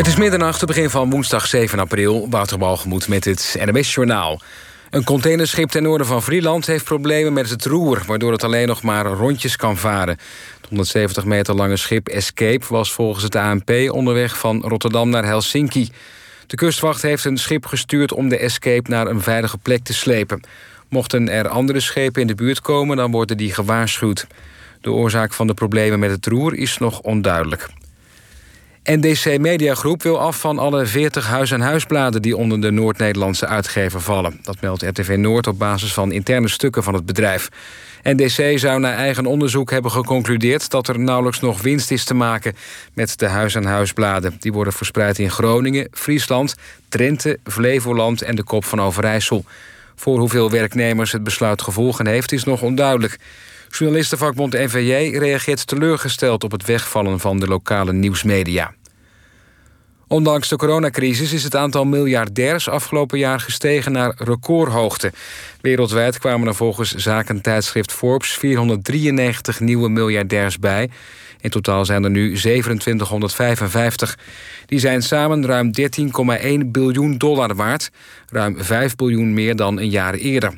[0.00, 2.26] Het is middernacht, het begin van woensdag 7 april.
[2.30, 2.58] Wouter
[3.08, 4.40] met het NMS Journaal.
[4.90, 8.02] Een containerschip ten noorden van Vrieland heeft problemen met het roer...
[8.06, 10.18] waardoor het alleen nog maar rondjes kan varen.
[10.60, 13.70] Het 170 meter lange schip Escape was volgens het ANP...
[13.90, 15.88] onderweg van Rotterdam naar Helsinki.
[16.46, 20.40] De kustwacht heeft een schip gestuurd om de Escape naar een veilige plek te slepen.
[20.88, 24.26] Mochten er andere schepen in de buurt komen, dan worden die gewaarschuwd.
[24.80, 27.68] De oorzaak van de problemen met het roer is nog onduidelijk.
[28.92, 32.22] NDC Mediagroep wil af van alle 40 huis- en huisbladen...
[32.22, 34.40] die onder de Noord-Nederlandse uitgever vallen.
[34.42, 37.48] Dat meldt RTV Noord op basis van interne stukken van het bedrijf.
[38.02, 40.70] NDC zou na eigen onderzoek hebben geconcludeerd...
[40.70, 42.54] dat er nauwelijks nog winst is te maken
[42.94, 44.36] met de huis- en huisbladen.
[44.40, 46.54] Die worden verspreid in Groningen, Friesland,
[46.88, 48.22] Drenthe, Flevoland...
[48.22, 49.44] en de Kop van Overijssel.
[49.96, 53.18] Voor hoeveel werknemers het besluit gevolgen heeft, is nog onduidelijk.
[53.68, 58.74] Journalistenvakbond NVJ reageert teleurgesteld op het wegvallen van de lokale nieuwsmedia.
[60.12, 65.12] Ondanks de coronacrisis is het aantal miljardairs afgelopen jaar gestegen naar recordhoogte.
[65.60, 70.90] Wereldwijd kwamen er volgens zakentijdschrift Forbes 493 nieuwe miljardairs bij.
[71.40, 74.18] In totaal zijn er nu 2755.
[74.66, 75.70] Die zijn samen ruim
[76.62, 77.90] 13,1 biljoen dollar waard,
[78.28, 80.56] ruim 5 biljoen meer dan een jaar eerder.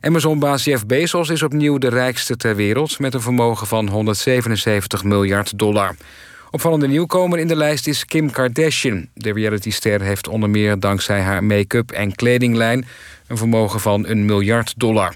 [0.00, 2.98] Amazon-baas Jeff Bezos is opnieuw de rijkste ter wereld...
[2.98, 5.94] met een vermogen van 177 miljard dollar.
[6.52, 9.08] Opvallende nieuwkomer in de lijst is Kim Kardashian.
[9.14, 12.86] De realityster heeft onder meer dankzij haar make-up en kledinglijn...
[13.26, 15.14] een vermogen van een miljard dollar.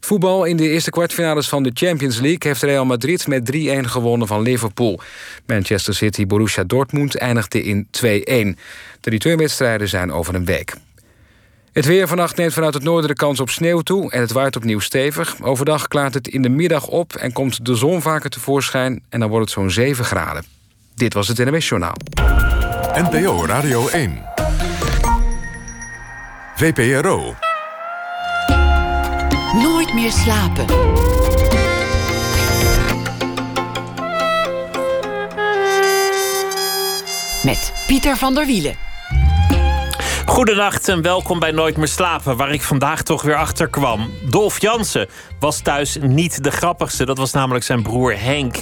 [0.00, 2.38] Voetbal in de eerste kwartfinales van de Champions League...
[2.40, 5.00] heeft Real Madrid met 3-1 gewonnen van Liverpool.
[5.46, 7.90] Manchester City Borussia Dortmund eindigde in 2-1.
[9.00, 10.74] De returnwedstrijden zijn over een week.
[11.74, 14.10] Het weer vannacht neemt vanuit het noorden de kans op sneeuw toe...
[14.10, 15.36] en het waait opnieuw stevig.
[15.42, 19.02] Overdag klaart het in de middag op en komt de zon vaker tevoorschijn...
[19.08, 20.44] en dan wordt het zo'n 7 graden.
[20.94, 21.94] Dit was het NWS Journaal.
[22.94, 24.22] NPO Radio 1.
[26.56, 27.34] VPRO.
[29.52, 30.66] Nooit meer slapen.
[37.44, 38.83] Met Pieter van der Wielen.
[40.26, 44.10] Goedenacht en welkom bij Nooit meer slapen, waar ik vandaag toch weer achter kwam.
[44.30, 45.08] Dolf Jansen
[45.44, 48.56] was thuis niet de grappigste, dat was namelijk zijn broer Henk.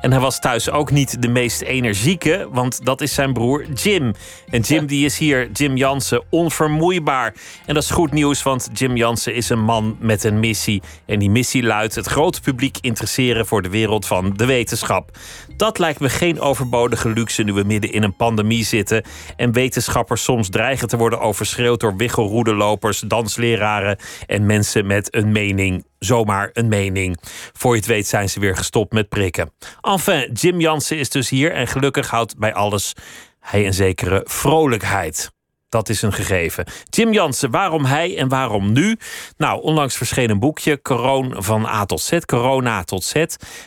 [0.00, 4.14] En hij was thuis ook niet de meest energieke, want dat is zijn broer Jim.
[4.50, 7.34] En Jim die is hier, Jim Jansen, onvermoeibaar.
[7.66, 10.82] En dat is goed nieuws, want Jim Jansen is een man met een missie.
[11.06, 15.10] En die missie luidt het grote publiek interesseren voor de wereld van de wetenschap.
[15.56, 19.02] Dat lijkt me geen overbodige luxe nu we midden in een pandemie zitten
[19.36, 25.84] en wetenschappers soms dreigen te worden overschreeuwd door wiggelroedelopers, dansleraren en mensen met een mening
[25.98, 27.18] zomaar een mening.
[27.52, 29.52] Voor je het weet zijn ze weer gestopt met prikken.
[29.80, 32.94] Enfin, Jim Jansen is dus hier en gelukkig houdt bij alles
[33.40, 35.30] hij een zekere vrolijkheid.
[35.68, 36.64] Dat is een gegeven.
[36.90, 38.96] Jim Jansen, waarom hij en waarom nu?
[39.36, 43.24] Nou, onlangs verscheen een boekje, Corona van A tot Z, Corona tot Z,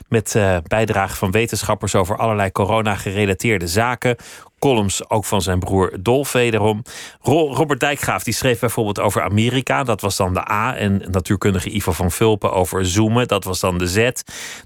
[0.10, 4.16] met uh, bijdrage van wetenschappers over allerlei corona-gerelateerde zaken
[4.62, 6.84] columns ook van zijn broer Dolf wederom.
[7.22, 10.76] Robert Dijkgraaf die schreef bijvoorbeeld over Amerika, dat was dan de A.
[10.76, 14.10] En natuurkundige Ivo van Vulpen over zoomen, dat was dan de Z.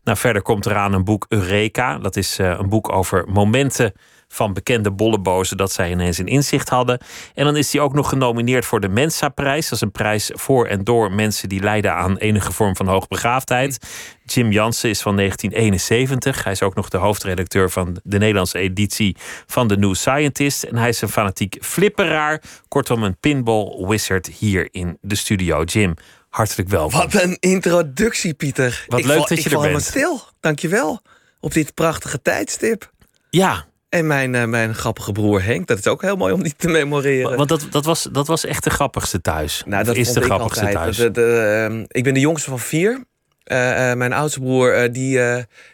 [0.04, 3.94] Nou, verder komt eraan een boek Eureka, dat is uh, een boek over momenten
[4.36, 7.00] van bekende bollebozen dat zij ineens een inzicht hadden.
[7.34, 9.64] En dan is hij ook nog genomineerd voor de Mensa-prijs.
[9.64, 13.78] Dat is een prijs voor en door mensen die lijden aan enige vorm van hoogbegaafdheid.
[14.26, 16.44] Jim Jansen is van 1971.
[16.44, 19.16] Hij is ook nog de hoofdredacteur van de Nederlandse editie
[19.46, 20.64] van The New Scientist.
[20.64, 22.42] En hij is een fanatiek flipperaar.
[22.68, 25.64] Kortom, een pinball wizard hier in de studio.
[25.64, 25.94] Jim,
[26.30, 27.00] hartelijk welkom.
[27.00, 28.86] Wat een introductie, Pieter.
[28.88, 29.80] Wat leuk dat je er bent.
[29.80, 30.22] Ik stil.
[30.40, 31.02] Dankjewel.
[31.40, 32.92] Op dit prachtige tijdstip.
[33.30, 35.68] Ja, en mijn, uh, mijn grappige broer Henk.
[35.68, 37.38] Dat is ook heel mooi om die te memoreren.
[37.38, 39.64] Want dat, dat, was, dat was echt de grappigste thuis.
[39.66, 40.98] Nou, dat is de grappigste thuis.
[40.98, 42.92] De, de, uh, ik ben de jongste van vier.
[42.92, 45.20] Uh, mijn oudste broer die,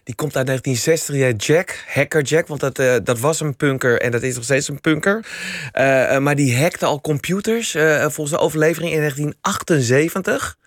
[0.03, 1.15] die komt uit 1960.
[1.15, 2.47] Die Jack, hacker Jack.
[2.47, 5.25] Want dat, dat was een punker en dat is nog steeds een punker.
[6.19, 7.72] maar die hackte al computers.
[7.99, 10.57] volgens de overlevering in 1978.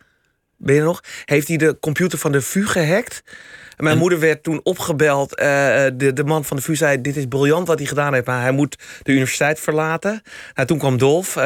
[0.57, 1.03] Ben je nog?
[1.25, 3.23] Heeft hij de computer van de VU gehackt.
[3.77, 5.41] Mijn moeder werd toen opgebeld.
[5.41, 5.47] Uh,
[5.95, 8.41] de, de man van de VU zei: Dit is briljant wat hij gedaan heeft, maar
[8.41, 10.23] hij moet de universiteit verlaten.
[10.55, 11.43] Nou, toen kwam Dolf, uh,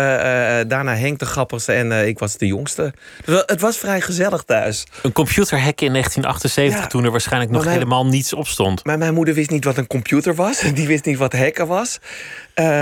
[0.66, 2.92] daarna Henk de grappigste en ik was de jongste.
[3.24, 4.86] Dus het was vrij gezellig thuis.
[5.02, 8.84] Een computerhack in 1978, toen er waarschijnlijk nog helemaal niets op stond.
[8.84, 10.60] Maar mijn moeder wist niet wat een computer was.
[10.74, 11.98] Die wist niet wat hacken was.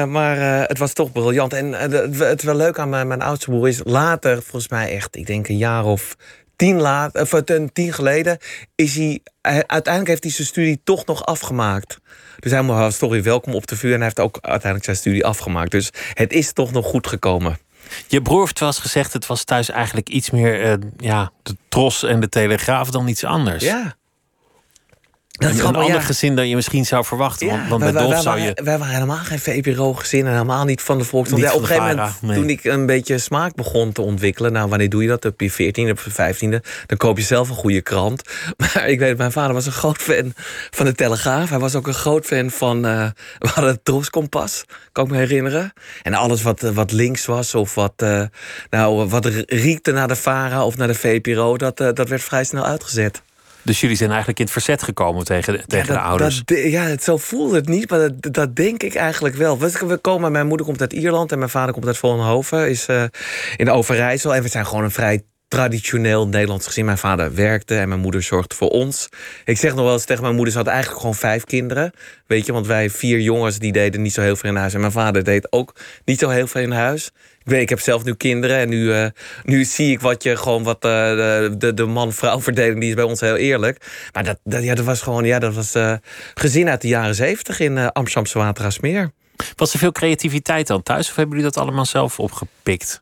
[0.08, 0.36] maar
[0.68, 1.52] het was toch briljant.
[1.52, 1.72] En
[2.18, 5.48] het wel leuk aan mijn, mijn oudste broer is later, volgens mij echt, ik denk
[5.48, 6.16] een jaar of
[6.56, 7.42] tien, laat, of
[7.72, 8.38] tien geleden
[8.74, 9.20] is hij...
[9.66, 11.98] Uiteindelijk heeft hij zijn studie toch nog afgemaakt.
[12.38, 13.90] Dus hij was toch weer welkom op de vuur.
[13.90, 15.70] En hij heeft ook uiteindelijk zijn studie afgemaakt.
[15.70, 17.58] Dus het is toch nog goed gekomen.
[18.08, 21.56] Je broer heeft wel eens gezegd, het was thuis eigenlijk iets meer uh, ja, de
[21.68, 23.64] tros en de telegraaf dan iets anders.
[23.64, 23.96] Ja.
[25.36, 26.00] Dat is een ander ja.
[26.00, 27.46] gezin dan je misschien zou verwachten.
[27.46, 28.60] want, want bij Dolf zou je...
[28.64, 31.42] Wij waren helemaal geen VPRO-gezin en helemaal niet van de volkskrant.
[31.42, 34.52] Ja, op een gegeven moment, toen ik een beetje smaak begon te ontwikkelen...
[34.52, 35.24] nou, wanneer doe je dat?
[35.24, 36.66] Op je 14e, op je 15e.
[36.86, 38.22] Dan koop je zelf een goede krant.
[38.56, 40.32] Maar ik weet, mijn vader was een groot fan
[40.70, 41.48] van de Telegraaf.
[41.50, 42.86] Hij was ook een groot fan van...
[42.86, 43.06] Uh,
[43.38, 45.72] we hadden het Troskompas, kan ik me herinneren.
[46.02, 48.22] En alles wat, wat links was of wat, uh,
[48.70, 51.56] nou, wat riekte naar de VARA of naar de VPRO...
[51.56, 53.22] dat, uh, dat werd vrij snel uitgezet.
[53.66, 56.42] Dus jullie zijn eigenlijk in het verzet gekomen tegen, de, tegen de ouders.
[56.44, 59.58] Dat, ja, zo voelde het niet, maar dat, dat denk ik eigenlijk wel.
[59.58, 63.04] We komen, mijn moeder komt uit Ierland en mijn vader komt uit Vollenhoven, is uh,
[63.56, 64.34] in Overijssel.
[64.34, 66.84] En we zijn gewoon een vrij traditioneel Nederlands gezin.
[66.84, 69.08] Mijn vader werkte en mijn moeder zorgde voor ons.
[69.44, 71.92] Ik zeg nog wel eens tegen mijn moeder, ze had eigenlijk gewoon vijf kinderen.
[72.26, 74.74] Weet je, want wij vier jongens, die deden niet zo heel veel in huis.
[74.74, 75.74] En mijn vader deed ook
[76.04, 77.10] niet zo heel veel in huis.
[77.46, 79.06] Ik, weet, ik heb zelf nu kinderen en nu, uh,
[79.44, 80.90] nu zie ik wat je gewoon wat uh,
[81.58, 84.08] de, de man-vrouw verdeling, die is bij ons heel eerlijk.
[84.12, 85.94] Maar dat, dat, ja, dat was gewoon, ja, dat was uh,
[86.34, 89.10] gezin uit de jaren zeventig in uh, Amsterdamse Waterasmeer.
[89.56, 93.00] Was er veel creativiteit dan thuis of hebben jullie dat allemaal zelf opgepikt?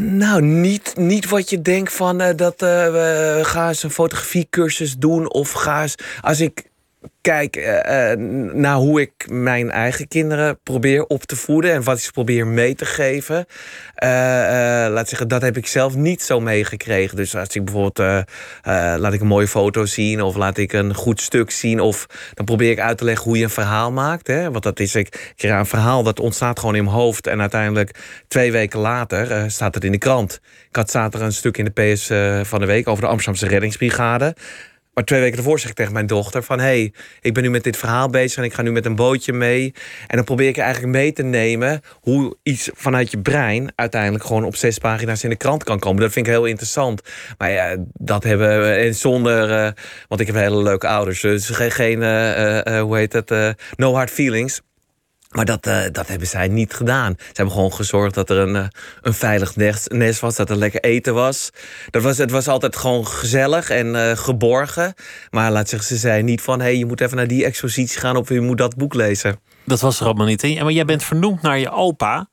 [0.00, 5.30] Nou, niet, niet wat je denkt van uh, dat uh, ga eens een fotografiecursus doen
[5.32, 5.94] of ga eens.
[6.20, 6.64] Als ik
[7.20, 8.12] kijk uh,
[8.52, 12.46] naar hoe ik mijn eigen kinderen probeer op te voeden en wat ik ze probeer
[12.46, 13.36] mee te geven.
[13.36, 14.08] Uh,
[14.90, 17.16] laat zeggen, dat heb ik zelf niet zo meegekregen.
[17.16, 18.26] Dus als ik bijvoorbeeld
[18.98, 22.44] laat ik een mooie foto zien of laat ik een goed stuk zien, of dan
[22.44, 24.26] probeer ik uit te leggen hoe je een verhaal maakt.
[24.26, 24.50] Hè?
[24.50, 27.98] Want dat is ik, ik een verhaal dat ontstaat gewoon in mijn hoofd en uiteindelijk
[28.28, 30.40] twee weken later staat het in de krant.
[30.68, 32.06] Ik had zaterdag een stuk in de PS
[32.48, 34.34] van de week over de Amsterdamse reddingsbrigade.
[34.96, 36.58] Maar twee weken ervoor zeg ik tegen mijn dochter van...
[36.58, 38.94] hé, hey, ik ben nu met dit verhaal bezig en ik ga nu met een
[38.94, 39.74] bootje mee.
[40.06, 41.80] En dan probeer ik eigenlijk mee te nemen...
[42.00, 46.00] hoe iets vanuit je brein uiteindelijk gewoon op zes pagina's in de krant kan komen.
[46.00, 47.02] Dat vind ik heel interessant.
[47.38, 49.50] Maar ja, dat hebben we en zonder...
[49.50, 49.70] Uh,
[50.08, 51.20] want ik heb hele leuke ouders.
[51.20, 54.60] Dus geen, uh, hoe heet het, no hard feelings.
[55.36, 57.14] Maar dat, uh, dat hebben zij niet gedaan.
[57.18, 58.66] Ze hebben gewoon gezorgd dat er een, uh,
[59.02, 61.50] een veilig nest, nest, was, dat er lekker eten was.
[61.90, 62.18] Dat was.
[62.18, 64.94] Het was altijd gewoon gezellig en uh, geborgen.
[65.30, 66.58] Maar laat zeggen, ze zei niet van...
[66.58, 69.40] hé, hey, je moet even naar die expositie gaan of je moet dat boek lezen.
[69.64, 70.42] Dat was er allemaal niet.
[70.42, 70.62] Hè?
[70.62, 72.28] Maar jij bent vernoemd naar je opa.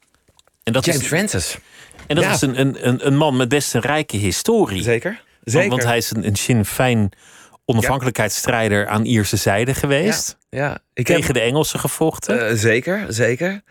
[0.64, 1.58] En dat James is, Francis.
[2.08, 2.32] En dat ja.
[2.32, 4.84] is een, een, een man met best een rijke historie.
[4.84, 5.22] Zeker.
[5.44, 5.70] Zeker.
[5.70, 7.12] Want, want hij is een, een Sinn Féin
[7.66, 10.38] onafhankelijkheidsstrijder aan Ierse zijde geweest.
[10.50, 10.78] Ja.
[10.94, 12.52] Ik Tegen heb, de Engelsen gevochten.
[12.52, 13.62] Uh, zeker, zeker.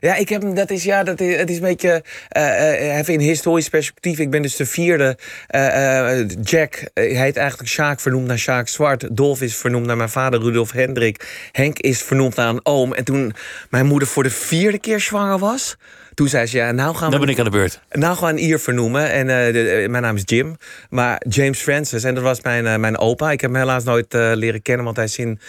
[0.00, 2.04] Ja, ik heb dat is ja, dat is, het is een beetje
[2.36, 4.18] uh, even in historisch perspectief.
[4.18, 5.18] Ik ben dus de vierde.
[5.50, 9.16] Uh, Jack heet eigenlijk Sjaak vernoemd naar Sjaak Zwart.
[9.16, 11.48] Dolf is vernoemd naar mijn vader Rudolf Hendrik.
[11.52, 12.94] Henk is vernoemd naar een oom.
[12.94, 13.34] En toen
[13.70, 15.76] mijn moeder voor de vierde keer zwanger was,
[16.16, 17.16] toen zei ze, ja, nou gaan we...
[17.16, 17.80] Dan ben ik aan de beurt.
[17.90, 19.10] Nou gaan we een Ier vernoemen.
[19.10, 20.56] En uh, de, uh, mijn naam is Jim.
[20.90, 22.04] Maar James Francis.
[22.04, 23.30] En dat was mijn, uh, mijn opa.
[23.30, 25.40] Ik heb hem helaas nooit leren kennen, want hij is in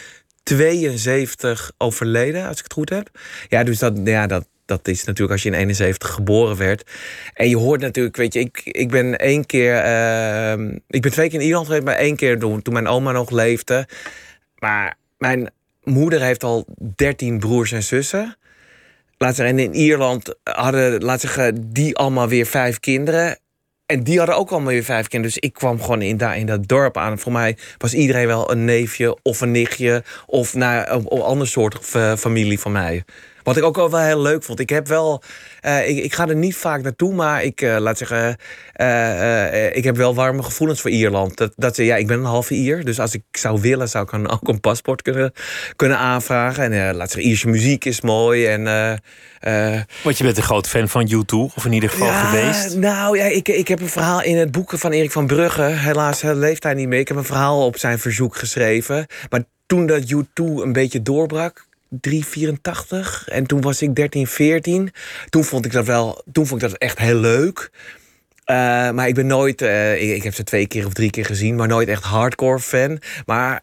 [0.44, 3.10] 72 overleden, als ik het goed heb.
[3.50, 6.92] Ja, dus dat, ja, dat, dat is natuurlijk als je in 71 geboren werd.
[7.34, 9.76] En je hoort natuurlijk, weet je, ik, ik ben één keer...
[10.88, 13.30] ik ben twee keer in Ierland geweest, maar één keer toen, toen mijn oma nog
[13.30, 13.88] leefde.
[14.60, 15.50] Maar mijn
[15.84, 16.66] moeder heeft al
[16.96, 18.38] 13 broers en zussen
[19.18, 23.40] laat in Ierland hadden, laat zeggen, die allemaal weer vijf kinderen.
[23.86, 25.36] En die hadden ook allemaal weer vijf kinderen.
[25.36, 27.20] Dus ik kwam gewoon in, daar in dat dorp aan.
[27.20, 30.04] voor mij was iedereen wel een neefje of een nichtje.
[30.26, 31.80] Of een, een ander soort
[32.18, 33.04] familie van mij.
[33.48, 34.60] Wat ik ook wel heel leuk vond.
[34.60, 35.24] Ik heb wel.
[35.62, 38.38] Uh, ik, ik, ga er niet vaak naartoe, maar ik uh, laat zeggen.
[38.82, 41.38] Uh, ik heb wel warme gevoelens voor Ierland.
[41.38, 42.86] Dat, dat, ja, ik ben een halve Ier.
[42.86, 45.34] Dus als ik zou willen, zou ik dan ook een paspoort kunnen,
[45.76, 46.72] kunnen aanvragen.
[46.72, 48.46] En laat zeggen, Ierse muziek is mooi.
[48.46, 48.64] En,
[50.04, 52.76] Want je bent een groot fan van U2, of in ieder geval ja, geweest.
[52.76, 55.62] Nou ja, ik, ik heb een verhaal in het boek van Erik van Brugge.
[55.62, 57.00] Helaas leeft hij niet meer.
[57.00, 59.06] Ik heb een verhaal op zijn verzoek geschreven.
[59.30, 63.26] Maar toen dat U2 een beetje doorbrak, 3,84.
[63.26, 64.92] En toen was ik 13, 14.
[65.30, 67.70] Toen vond ik dat wel, toen vond ik dat echt heel leuk.
[68.46, 68.56] Uh,
[68.92, 71.56] maar ik ben nooit, uh, ik, ik, heb ze twee keer of drie keer gezien,
[71.56, 73.00] maar nooit echt hardcore fan.
[73.26, 73.62] Maar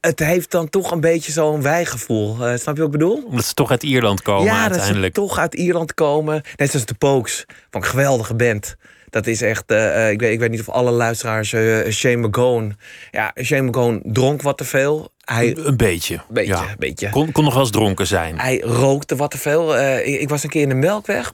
[0.00, 2.30] het heeft dan toch een beetje zo'n wijgevoel.
[2.30, 3.22] Uh, snap je wat ik bedoel?
[3.26, 4.94] Omdat ze toch uit Ierland komen ja, uiteindelijk.
[4.94, 6.42] Ja, dat ze toch uit Ierland komen.
[6.56, 8.76] Net zoals de Pokes, van een geweldige band.
[9.14, 12.76] Dat is echt, uh, ik, weet, ik weet niet of alle luisteraars uh, Shane McGowan...
[13.10, 15.12] Ja, Shane McGowan dronk wat te veel.
[15.24, 16.20] Hij, een beetje.
[16.28, 16.74] Beetje, ja.
[16.78, 17.10] beetje.
[17.10, 18.38] Kon, kon nog wel eens dronken zijn.
[18.38, 19.76] Hij rookte wat te veel.
[19.76, 21.32] Uh, ik, ik, was een keer in de Melkweg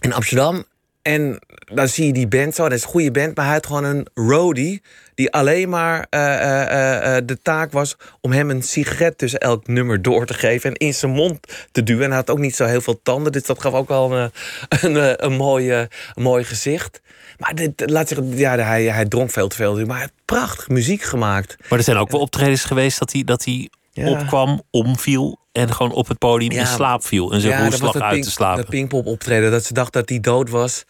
[0.00, 0.64] in Amsterdam.
[1.02, 1.38] En
[1.74, 3.84] dan zie je die band zo, dat is een goede band, maar hij had gewoon
[3.84, 4.82] een roadie
[5.14, 10.02] die alleen maar uh, uh, de taak was om hem een sigaret tussen elk nummer
[10.02, 11.38] door te geven en in zijn mond
[11.72, 12.02] te duwen.
[12.02, 14.30] En hij had ook niet zo heel veel tanden, dus dat gaf ook wel een,
[14.82, 17.00] een, een, mooie, een mooi gezicht.
[17.38, 20.68] Maar dit, laat zich, ja, hij, hij dronk veel te veel, maar hij heeft prachtig
[20.68, 21.56] muziek gemaakt.
[21.68, 24.08] Maar er zijn ook wel optredens geweest dat hij, dat hij ja.
[24.08, 27.32] opkwam, omviel en gewoon op het podium in slaap viel.
[27.32, 28.64] En zijn ja, roes uit te slapen.
[28.64, 30.84] De Pinkpop optreden, dat ze dacht dat hij dood was.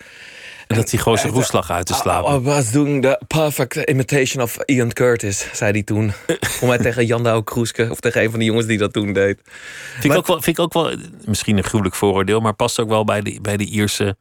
[0.66, 2.34] En dat hij gewoon zijn roes uit te slapen.
[2.34, 6.12] I was doing the perfect imitation of Ian Curtis, zei hij toen.
[6.58, 9.12] Voor mij tegen Jan Douw Kroeske, of tegen een van de jongens die dat toen
[9.12, 9.40] deed.
[10.00, 12.88] Vind, ik ook wel, vind ik ook wel, misschien een gruwelijk vooroordeel, maar past ook
[12.88, 14.16] wel bij de, bij de Ierse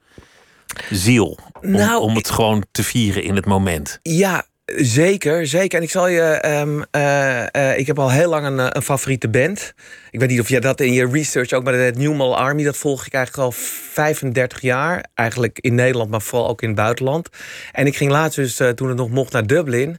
[0.89, 1.37] ziel.
[1.61, 3.99] Om, nou, om het gewoon te vieren in het moment.
[4.01, 5.77] Ja, Zeker, zeker.
[5.77, 6.43] En ik zal je.
[6.45, 9.73] Um, uh, ik heb al heel lang een, eh, een, favoriete band.
[10.11, 12.77] Ik weet niet of jij dat in je research ook, maar het Newmal Army, dat
[12.77, 15.05] volg ik eigenlijk al 35 jaar.
[15.13, 17.29] Eigenlijk in Nederland, maar vooral ook in het buitenland.
[17.71, 19.89] En ik ging laatst dus, toen het nog mocht, naar Dublin.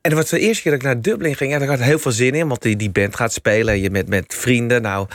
[0.00, 1.52] En dat was de eerste keer dat ik naar Dublin ging.
[1.52, 3.80] En daar had heel veel zin in, want die, die band gaat spelen.
[3.80, 4.82] Je met, met vrienden.
[4.82, 5.08] Nou.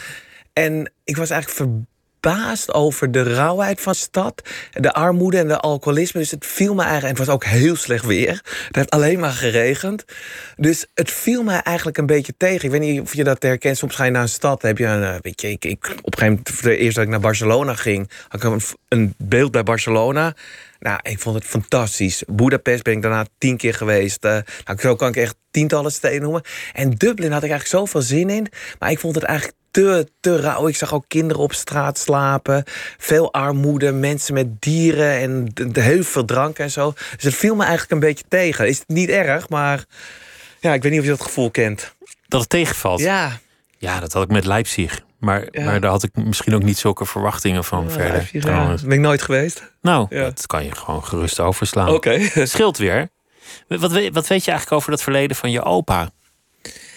[0.54, 1.86] En ik was eigenlijk ver
[2.24, 4.50] verbaasd over de rauwheid van de stad.
[4.72, 6.20] De armoede en de alcoholisme.
[6.20, 7.14] Dus het viel me eigenlijk...
[7.14, 8.42] En het was ook heel slecht weer.
[8.68, 10.04] Het heeft alleen maar geregend.
[10.56, 12.66] Dus het viel me eigenlijk een beetje tegen.
[12.66, 13.78] Ik weet niet of je dat herkent.
[13.78, 14.62] Soms ga je naar een stad.
[14.62, 17.10] Heb je een, eh, weet je, ik, op een gegeven moment, de eerste dat ik
[17.10, 18.12] naar Barcelona ging...
[18.28, 20.36] had ik een, een beeld bij Barcelona...
[20.80, 22.24] Nou, ik vond het fantastisch.
[22.28, 24.26] Budapest ben ik daarna tien keer geweest.
[24.26, 26.42] Uh, nou, zo kan ik echt tientallen steden noemen.
[26.74, 28.48] En Dublin had ik eigenlijk zoveel zin in.
[28.80, 30.68] Maar ik vond het eigenlijk te, te rauw.
[30.68, 32.64] Ik zag ook kinderen op straat slapen.
[32.98, 36.94] Veel armoede, mensen met dieren en de, heel veel drank en zo.
[37.16, 38.68] Dus het viel me eigenlijk een beetje tegen.
[38.68, 39.86] Is het niet erg, maar
[40.60, 41.96] ja, ik weet niet of je dat gevoel kent.
[42.28, 43.00] Dat het tegenvalt?
[43.00, 43.40] Ja.
[43.78, 45.02] Ja, dat had ik met Leipzig.
[45.20, 48.12] Maar, maar daar had ik misschien ook niet zulke verwachtingen van verder.
[48.12, 48.76] Leipzig, ja.
[48.84, 49.72] Ben ik nooit geweest?
[49.82, 51.90] Nou, dat kan je gewoon gerust overslaan.
[51.90, 52.30] Oké.
[52.32, 52.46] Okay.
[52.46, 53.10] Scheelt weer.
[53.68, 56.10] Wat, wat weet je eigenlijk over dat verleden van je opa?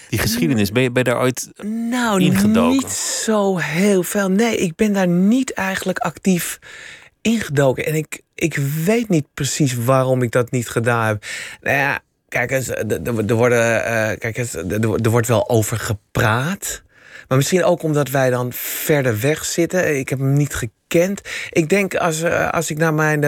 [0.09, 1.51] Die geschiedenis, ben je, ben je daar ooit
[1.91, 2.77] nou, ingedoken?
[2.77, 4.29] niet zo heel veel.
[4.29, 6.59] Nee, ik ben daar niet eigenlijk actief
[7.23, 7.87] ingedoken.
[7.87, 11.25] En ik, ik weet niet precies waarom ik dat niet gedaan heb.
[11.61, 16.83] Nou ja, kijk eens, er, worden, uh, kijk eens, er wordt wel over gepraat.
[17.29, 19.99] Maar misschien ook omdat wij dan verder weg zitten.
[19.99, 21.21] Ik heb hem niet gekend.
[21.51, 23.21] Ik denk als, eh, als ik naar mijn,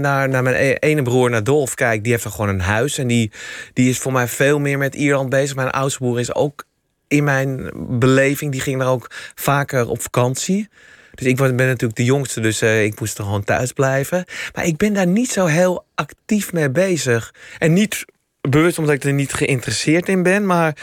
[0.00, 2.98] naar, naar mijn e-, ene broer, naar Dolf, kijk, die heeft dan gewoon een huis.
[2.98, 3.32] En die,
[3.72, 5.56] die is voor mij veel meer met Ierland bezig.
[5.56, 6.64] Mijn oudste broer is ook
[7.08, 10.68] in mijn beleving, die ging daar ook vaker op vakantie.
[11.14, 14.24] Dus ik ben natuurlijk de jongste, dus ik moest er gewoon thuis blijven.
[14.54, 17.34] Maar ik ben daar niet zo heel actief mee bezig.
[17.58, 18.04] En niet
[18.40, 20.76] bewust omdat ik er niet geïnteresseerd in ben, maar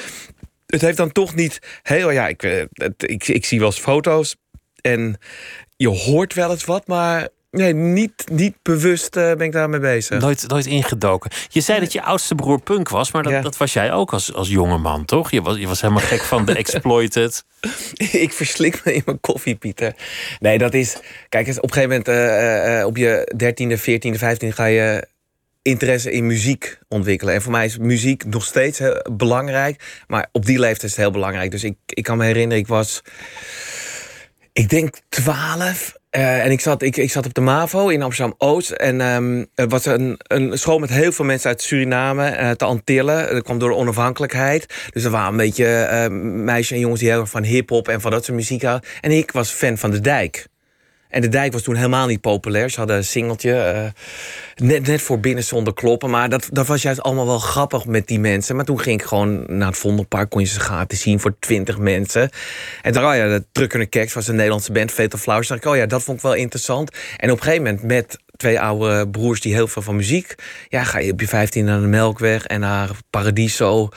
[0.73, 2.11] het heeft dan toch niet heel.
[2.11, 2.61] Ja, ik, eh,
[2.97, 4.35] ik, ik zie wel eens foto's
[4.81, 5.17] en
[5.75, 10.19] je hoort wel eens wat, maar Nee, niet, niet bewust uh, ben ik daarmee bezig.
[10.19, 11.31] Nooit, nooit ingedoken.
[11.49, 14.33] Je zei dat je oudste broer punk was, maar dat, dat was jij ook als,
[14.33, 15.31] als jonge man, toch?
[15.31, 17.45] Je was, je was helemaal gek van de Exploited.
[18.11, 19.95] ik verslik me in mijn koffie, Pieter.
[20.39, 20.97] Nee, dat is...
[21.29, 25.07] Kijk, op een gegeven moment uh, op je 13e, 14e, 15e ga je
[25.63, 27.33] interesse in muziek ontwikkelen.
[27.33, 30.03] En voor mij is muziek nog steeds belangrijk.
[30.07, 31.51] Maar op die leeftijd is het heel belangrijk.
[31.51, 33.01] Dus ik, ik kan me herinneren, ik was...
[34.53, 35.95] Ik denk 12.
[36.15, 38.71] Uh, en ik zat, ik, ik zat op de MAVO in Amsterdam-Oost.
[38.71, 42.65] En um, het was een, een school met heel veel mensen uit Suriname uit de
[42.65, 43.33] Antillen.
[43.33, 44.89] Dat kwam door de onafhankelijkheid.
[44.89, 48.01] Dus er waren een beetje uh, meisjes en jongens die heel erg van hip-hop en
[48.01, 48.89] van dat soort muziek hadden.
[49.01, 50.47] En ik was fan van de dijk.
[51.13, 52.69] En de dijk was toen helemaal niet populair.
[52.69, 53.73] Ze hadden een singeltje.
[53.75, 56.09] Uh, net, net voor binnen zonder kloppen.
[56.09, 58.55] Maar dat, dat was juist allemaal wel grappig met die mensen.
[58.55, 60.29] Maar toen ging ik gewoon naar het Vondelpark.
[60.29, 62.29] Kon je ze gratis zien voor twintig mensen.
[62.81, 64.91] En dan, oh ja, de Truckende Keks was een Nederlandse band.
[64.91, 65.47] Fatal Flowers.
[65.47, 66.91] Dacht ik, oh ja, dat vond ik wel interessant.
[67.17, 70.35] En op een gegeven moment met twee oude broers die heel veel van muziek.
[70.67, 73.89] Ja, ga je op je 15 naar de Melkweg en naar Paradiso.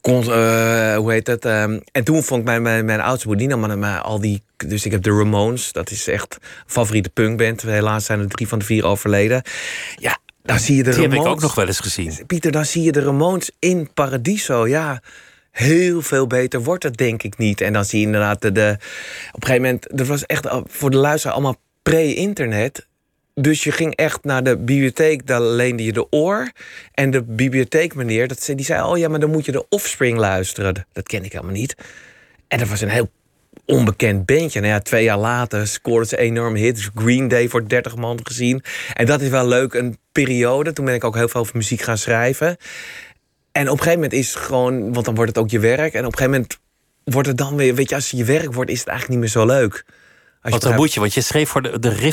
[0.00, 1.44] Kon, uh, hoe heet het?
[1.44, 4.42] Um, en toen vond ik mijn, mijn, mijn oudste broer, die nam al die...
[4.56, 7.62] Dus ik heb de Ramones, dat is echt favoriete punkband.
[7.62, 9.42] Helaas zijn er drie van de vier overleden.
[9.96, 11.18] Ja, dan zie je de die Ramones.
[11.18, 12.26] heb ik ook nog wel eens gezien.
[12.26, 15.00] Pieter, dan zie je de Ramones in Paradiso, ja
[15.50, 17.60] heel veel beter wordt het denk ik niet.
[17.60, 18.76] En dan zie je inderdaad de, de
[19.32, 22.86] op een gegeven moment, dat was echt voor de luisteraar allemaal pre-internet.
[23.34, 26.50] Dus je ging echt naar de bibliotheek, daar leende je de oor.
[26.94, 28.82] En de bibliotheekmeneer, dat, die zei...
[28.82, 30.86] oh ja, maar dan moet je de Offspring luisteren.
[30.92, 31.74] Dat ken ik helemaal niet.
[32.48, 33.10] En dat was een heel
[33.64, 34.60] onbekend bandje.
[34.60, 36.90] Nou ja, twee jaar later scoorde ze enorm hits.
[36.94, 38.62] Green Day voor 30 man gezien.
[38.94, 40.72] En dat is wel leuk, een periode.
[40.72, 42.56] Toen ben ik ook heel veel over muziek gaan schrijven.
[43.52, 44.92] En op een gegeven moment is het gewoon...
[44.92, 45.94] want dan wordt het ook je werk.
[45.94, 46.58] En op een gegeven moment
[47.04, 47.74] wordt het dan weer...
[47.74, 49.84] weet je, als het je werk wordt, is het eigenlijk niet meer zo leuk
[50.42, 52.12] Als Wat een moedje, want je schreef voor de, de.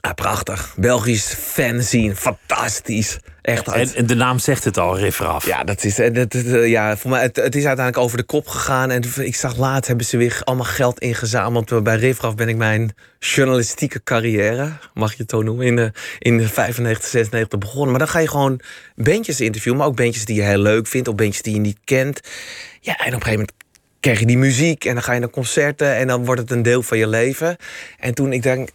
[0.00, 0.74] Ja, prachtig.
[0.76, 2.16] Belgisch fanzine.
[2.16, 3.18] Fantastisch.
[3.42, 3.68] Echt.
[3.68, 5.46] En, en de naam zegt het al, riff eraf.
[5.46, 8.46] Ja, dat is, dat, eh, ja, voor mij, het, het is uiteindelijk over de kop
[8.46, 8.90] gegaan.
[8.90, 11.82] En ik zag laat hebben ze weer allemaal geld ingezameld.
[11.82, 16.38] Bij Riffraf ben ik mijn journalistieke carrière, mag je het zo noemen, in de, in
[16.38, 17.90] de 95, 96 begonnen.
[17.90, 18.60] Maar dan ga je gewoon
[18.94, 21.78] bandjes interviewen, maar ook bandjes die je heel leuk vindt, of bandjes die je niet
[21.84, 22.20] kent.
[22.80, 23.52] Ja, en op een gegeven moment
[24.00, 26.62] krijg je die muziek en dan ga je naar concerten en dan wordt het een
[26.62, 27.56] deel van je leven.
[27.98, 28.68] En toen ik denk,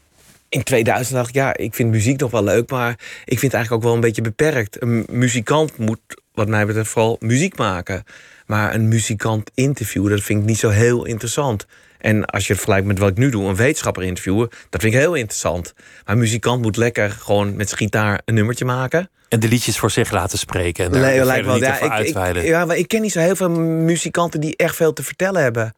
[0.50, 2.92] in 2000 dacht ik, ja, ik vind muziek nog wel leuk, maar
[3.26, 4.82] ik vind het eigenlijk ook wel een beetje beperkt.
[4.82, 6.00] Een muzikant moet,
[6.34, 8.04] wat mij betreft, vooral muziek maken.
[8.46, 11.66] Maar een muzikant interviewen, dat vind ik niet zo heel interessant.
[11.98, 14.94] En als je het vergelijkt met wat ik nu doe, een wetenschapper interviewen, dat vind
[14.94, 15.74] ik heel interessant.
[15.76, 19.10] Maar een muzikant moet lekker gewoon met zijn gitaar een nummertje maken.
[19.32, 20.86] En de liedjes voor zich laten spreken.
[20.86, 21.56] En daar Nee, lijkt wel.
[21.56, 25.04] Ja, ik, ja, maar ik ken niet zo heel veel muzikanten die echt veel te
[25.04, 25.74] vertellen hebben.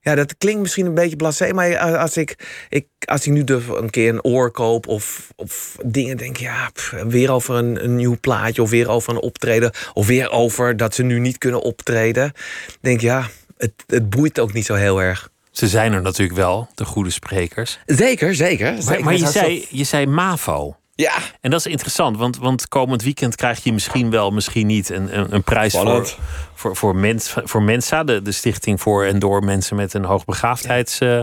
[0.00, 2.36] Ja, dat klinkt misschien een beetje blasé, maar als ik,
[2.68, 6.70] ik, als ik nu de, een keer een oor koop of, of dingen denk, ja,
[6.72, 10.76] pff, weer over een, een nieuw plaatje of weer over een optreden of weer over
[10.76, 12.32] dat ze nu niet kunnen optreden,
[12.80, 15.30] denk ja, het, het boeit ook niet zo heel erg.
[15.50, 17.78] Ze zijn er natuurlijk wel, de goede sprekers.
[17.86, 18.72] Zeker, zeker.
[18.72, 19.04] Maar, zeker.
[19.04, 20.79] maar je, Dat is zei, je zei MAVO.
[21.00, 24.90] Ja, En dat is interessant, want, want komend weekend krijg je misschien wel, misschien niet
[24.90, 26.18] een, een, een prijs voor, Spannend.
[26.54, 30.98] voor, voor, mens, voor Mensa, de, de stichting voor en door mensen met een hoogbegaafdheids
[30.98, 31.20] eh,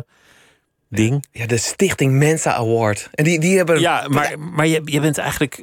[0.90, 1.26] ding.
[1.32, 3.10] ja, de Stichting Mensa Award.
[3.14, 3.80] En die, die hebben...
[3.80, 5.62] Ja, maar, maar je, je bent eigenlijk,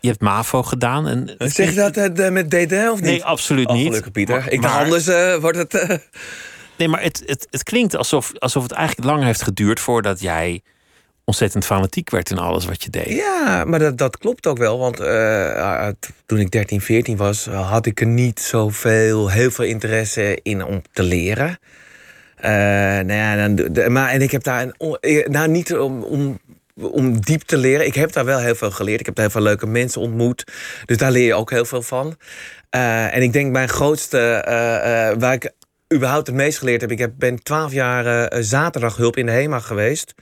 [0.00, 1.08] je hebt MAVO gedaan.
[1.08, 3.00] En, Zeg je dat eh, met DD of niet?
[3.00, 3.86] Nee, absoluut Oh, niet.
[3.86, 4.38] gelukkig, Pieter.
[4.38, 6.00] Maar- ik dacht, anders eh, wordt het...
[6.76, 10.62] Nee, maar het, het, het klinkt alsof, alsof het eigenlijk lang heeft geduurd voordat jij
[11.28, 13.08] ontzettend fanatiek werd in alles wat je deed.
[13.08, 14.78] Ja, maar dat, dat klopt ook wel.
[14.78, 15.88] Want eh,
[16.26, 20.82] toen ik 13, 14 was, had ik er niet zoveel, heel veel interesse in om
[20.92, 21.58] te leren.
[22.36, 26.38] Eh, nou ja, dan, maar en ik heb daar een, eh, nou niet om, om,
[26.74, 27.86] om diep te leren.
[27.86, 29.00] Ik heb daar wel heel veel geleerd.
[29.00, 30.44] Ik heb daar heel veel leuke mensen ontmoet.
[30.84, 32.16] Dus daar leer je ook heel veel van.
[32.70, 34.42] En ik denk mijn grootste,
[35.18, 35.52] waar ik
[35.94, 36.90] überhaupt het meest geleerd heb.
[36.90, 40.14] Ik heb, ben 12 jaar zaterdaghulp in de HEMA geweest.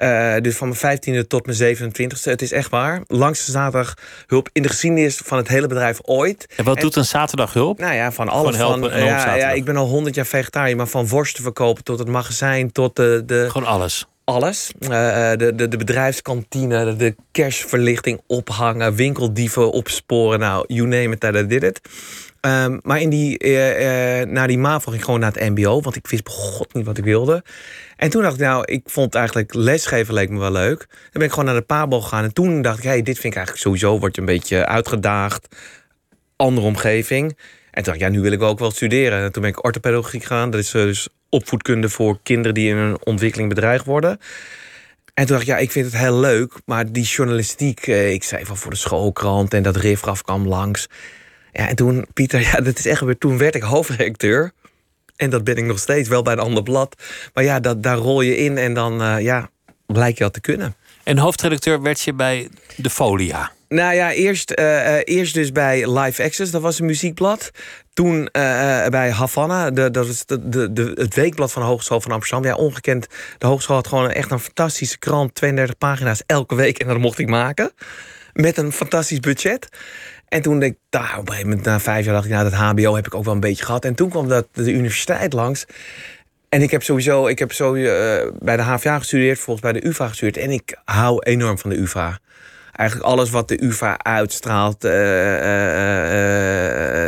[0.00, 2.30] Eh, dus van mijn 15e tot mijn 27e.
[2.30, 3.02] Het is echt waar.
[3.06, 3.94] Langste zaterdag
[4.26, 6.46] hulp in de geschiedenis van het hele bedrijf ooit.
[6.56, 7.78] En wat doet een zaterdaghulp?
[7.78, 8.56] Nou ja, van alles.
[8.56, 11.84] Van, en op ja, ja, ik ben al 100 jaar vegetariër, maar van worsten verkopen
[11.84, 14.06] tot het magazijn, tot de, de Gewoon alles.
[14.24, 14.72] alles.
[14.78, 20.38] Eh, eh, de, de, de bedrijfskantine, de, de cashverlichting ophangen, winkeldieven opsporen.
[20.38, 21.80] Nou, you name it, I did it.
[22.40, 25.96] Ehm, maar in die, eh, na die MAVO ging ik gewoon naar het mbo, want
[25.96, 27.44] ik wist god niet wat ik wilde.
[27.96, 30.78] En toen dacht ik, nou, ik vond eigenlijk lesgeven leek me wel leuk.
[30.88, 32.24] Dan ben ik gewoon naar de PABO gegaan.
[32.24, 35.56] En toen dacht ik, hey, dit vind ik eigenlijk sowieso, word je een beetje uitgedaagd.
[36.36, 37.28] Andere omgeving.
[37.70, 39.22] En toen dacht ik, ja, nu wil ik ook wel studeren.
[39.22, 40.50] En toen ben ik orthopedagogiek gegaan.
[40.50, 44.18] Dat is eh, dus opvoedkunde voor kinderen die in hun ontwikkeling bedreigd worden.
[45.14, 46.52] En toen dacht ik, ja, ik vind het heel leuk.
[46.64, 50.88] Maar die journalistiek, eh, ik zei van voor de schoolkrant en dat riffraf kwam langs.
[51.52, 53.18] Ja, en toen, Pieter, ja, dat is echt weer.
[53.18, 54.52] Toen werd ik hoofdredacteur.
[55.20, 57.02] En dat ben ik nog steeds, wel bij een ander blad.
[57.34, 59.50] Maar ja, dat, daar rol je in en dan, eh, ja,
[59.86, 60.74] blijk je dat te kunnen.
[61.04, 63.52] En hoofdredacteur werd je bij de Folia.
[63.68, 67.50] Nou ja, eerst, eh, eh, eerst dus bij Live Access, dat was een muziekblad.
[67.92, 68.28] Toen
[68.90, 72.44] bij Havana, de, dat is de, de, de, het weekblad van de Hogeschool van Amsterdam.
[72.44, 73.06] Ja, ongekend.
[73.38, 76.78] De Hogeschool had gewoon echt een fantastische krant, 32 pagina's elke week.
[76.78, 77.72] En dat mocht ik maken.
[78.32, 79.68] Met een fantastisch budget.
[80.30, 82.50] En toen denk ik, nou, op een gegeven moment, na vijf jaar, dacht ik, nou,
[82.50, 83.84] dat HBO heb ik ook wel een beetje gehad.
[83.84, 85.66] En toen kwam dat, de universiteit langs.
[86.48, 89.86] En ik heb sowieso, ik heb zo eh, bij de HVA gestudeerd, volgens bij de
[89.86, 90.36] UvA gestudeerd.
[90.36, 92.18] En ik hou enorm van de UvA.
[92.72, 94.92] Eigenlijk alles wat de UvA uitstraalt, eh,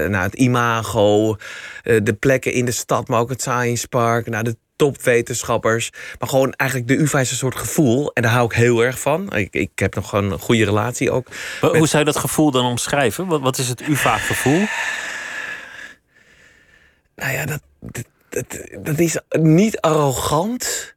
[0.09, 1.37] nou, het imago,
[1.83, 5.91] de plekken in de stad, maar ook het Science Park, nou, de topwetenschappers.
[6.19, 9.01] Maar gewoon eigenlijk de UvA is een soort gevoel en daar hou ik heel erg
[9.01, 9.37] van.
[9.37, 11.27] Ik, ik heb nog een goede relatie ook.
[11.61, 13.27] Hoe zou je dat gevoel dan omschrijven?
[13.27, 14.67] Wat, wat is het UvA-gevoel?
[17.17, 18.45] Nou ja, dat, dat, dat,
[18.79, 20.95] dat is niet arrogant,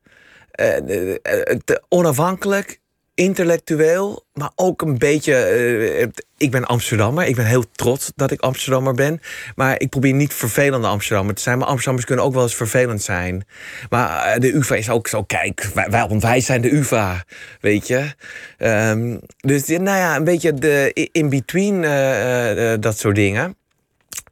[0.52, 2.80] eh, eh, eh, te onafhankelijk,
[3.16, 5.36] intellectueel, maar ook een beetje.
[5.36, 9.20] eh, ik ben Amsterdammer, ik ben heel trots dat ik Amsterdammer ben.
[9.56, 11.58] Maar ik probeer niet vervelende Amsterdammer te zijn.
[11.58, 13.46] Maar Amsterdammers kunnen ook wel eens vervelend zijn.
[13.90, 17.24] Maar eh, de UvA is ook zo, kijk, wij, wij, wij zijn de UvA,
[17.62, 18.14] weet je.
[18.58, 23.56] Ehm, dus nou ja, een beetje de in-between, eh, dat soort dingen.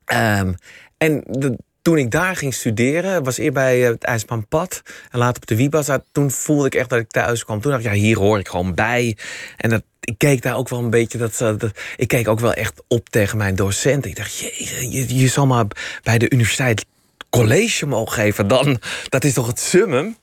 [0.06, 0.54] Ehm,
[0.98, 5.42] en de- toen ik daar ging studeren, was eerst bij eh, het IJsbaanpad en later
[5.42, 5.90] op de Wiebas.
[6.12, 7.62] Toen voelde ik echt dat ik thuis kwam.
[7.62, 9.18] Toen dacht ik, ja, hier hoor ik gewoon bij.
[9.58, 12.54] En dat, ik keek daar ook wel een beetje, dat, dat, ik keek ook wel
[12.54, 14.10] echt op tegen mijn docenten.
[14.10, 15.66] Ik dacht, je, je, je zal maar
[16.04, 16.86] bij de universiteit
[17.30, 18.48] college mogen geven.
[18.48, 20.18] Dan, dat is toch het summum?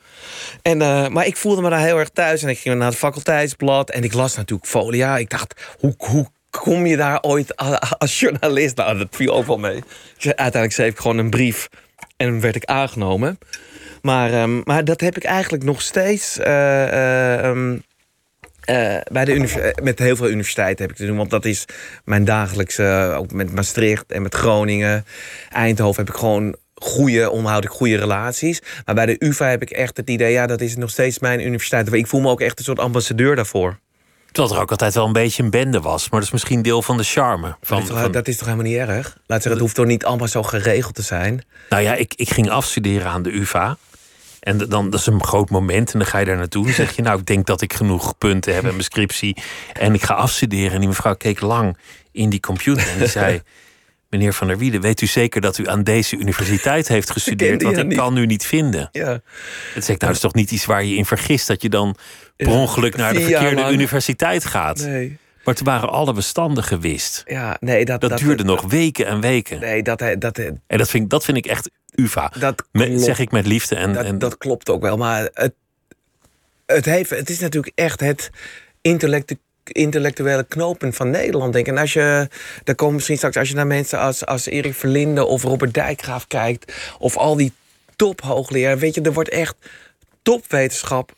[0.62, 2.42] En, eh, maar ik voelde me daar heel erg thuis.
[2.42, 3.90] En ik ging naar het faculteitsblad.
[3.90, 5.18] En ik las natuurlijk folia.
[5.18, 7.56] Ik dacht, hoe, hoe kom je daar ooit
[7.98, 8.76] als journalist?
[8.76, 9.82] Nou, dat viel ook wel mee.
[10.22, 11.68] Uiteindelijk schreef ik gewoon een brief.
[12.16, 13.38] En werd ik aangenomen.
[14.02, 16.38] Maar, ehm, maar dat heb ik eigenlijk nog steeds...
[18.60, 21.16] eh, bij de met heel veel universiteiten heb ik te doen.
[21.16, 21.64] Want dat is
[22.04, 23.14] mijn dagelijkse...
[23.16, 25.04] Ook met Maastricht en met Groningen.
[25.50, 28.62] Eindhoven heb ik gewoon goede, onderhoud ik goede relaties.
[28.84, 30.32] Maar bij de UvA heb ik echt het idee...
[30.32, 31.92] ja, dat is nog steeds mijn universiteit.
[31.92, 33.78] Ik voel me ook echt een soort ambassadeur daarvoor.
[34.32, 36.02] Terwijl er ook altijd wel een beetje een bende was.
[36.10, 37.56] Maar dat is misschien deel van de charme.
[37.62, 39.06] Van, dat, is toch, van- dat is toch helemaal niet erg?
[39.26, 41.44] Laat zeggen, het hoeft toch niet allemaal zo geregeld te zijn?
[41.68, 43.76] Nou ja, ik, ik ging afstuderen aan de UvA.
[44.40, 45.92] En dan, dat is een groot moment.
[45.92, 46.64] En dan ga je daar naartoe.
[46.64, 49.36] Dan zeg je, nou, ik denk dat ik genoeg punten heb in mijn scriptie.
[49.72, 50.72] En ik ga afstuderen.
[50.72, 51.76] En die mevrouw keek lang
[52.12, 52.88] in die computer.
[52.88, 53.42] En die zei,
[54.10, 57.62] meneer Van der Wielen, weet u zeker dat u aan deze universiteit heeft gestudeerd?
[57.62, 57.96] Want ik niet.
[57.96, 58.88] kan u niet vinden.
[58.92, 59.06] Ja.
[59.06, 59.22] Het
[59.74, 61.46] zeg ik, nou, dat is toch niet iets waar je in vergist...
[61.46, 61.96] dat je dan
[62.36, 64.78] per ongeluk naar de verkeerde universiteit gaat.
[64.78, 65.18] Nee.
[65.44, 67.22] Maar toen waren alle bestanden gewist.
[67.26, 69.60] Ja, nee, dat, Dat, duurde nog weken en weken.
[69.60, 72.32] Nee, dat, dat, En dat vind, ik- dat vind ik echt UvA.
[72.38, 73.00] dat klopt.
[73.00, 73.74] zeg ik met liefde.
[73.76, 74.96] En, dat, en dat klopt ook wel.
[74.96, 75.52] Maar het,
[76.66, 78.30] het, heeft, het is natuurlijk echt het
[78.80, 79.36] intellectu
[79.72, 81.52] intellectuele knooppunt van Nederland.
[81.52, 81.72] Denk ik.
[81.72, 82.28] En als je,
[82.64, 86.26] daar komen misschien straks, als je naar mensen als, als Erik Verlinde of Robert Dijkgraaf
[86.26, 87.52] kijkt, of al die
[87.96, 89.54] tophoogleraar, weet je, er wordt echt
[90.22, 91.12] topwetenschap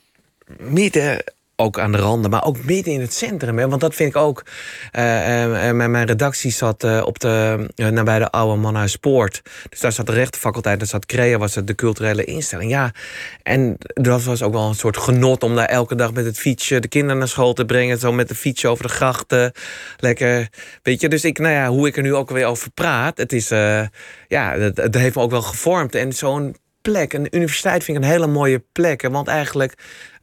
[0.58, 1.24] midden
[1.62, 3.58] ook aan de randen, maar ook midden in het centrum.
[3.58, 3.68] Hè?
[3.68, 4.44] Want dat vind ik ook.
[4.90, 9.42] eh, mijn, redactie zat eh, op de, nabij de oude Manhuis Poort.
[9.68, 12.70] Dus daar zat de rechtenfaculteit, daar zat CREA, was het de culturele instelling.
[12.70, 12.92] Ja,
[13.42, 16.80] en dat was ook wel een soort genot om daar elke dag met het fietsje
[16.80, 17.98] de kinderen naar school te brengen.
[17.98, 19.52] Zo met de fietsje over de grachten.
[19.96, 20.48] Lekker,
[20.82, 21.08] weet je.
[21.08, 23.18] Dus ik, nou ja, hoe ik er nu ook weer over praat.
[23.18, 23.48] Het is,
[24.28, 25.94] ja, het, heeft me ook wel gevormd.
[25.94, 29.02] En zo'n plek, een universiteit vind ik een hele mooie plek.
[29.02, 29.74] Want eigenlijk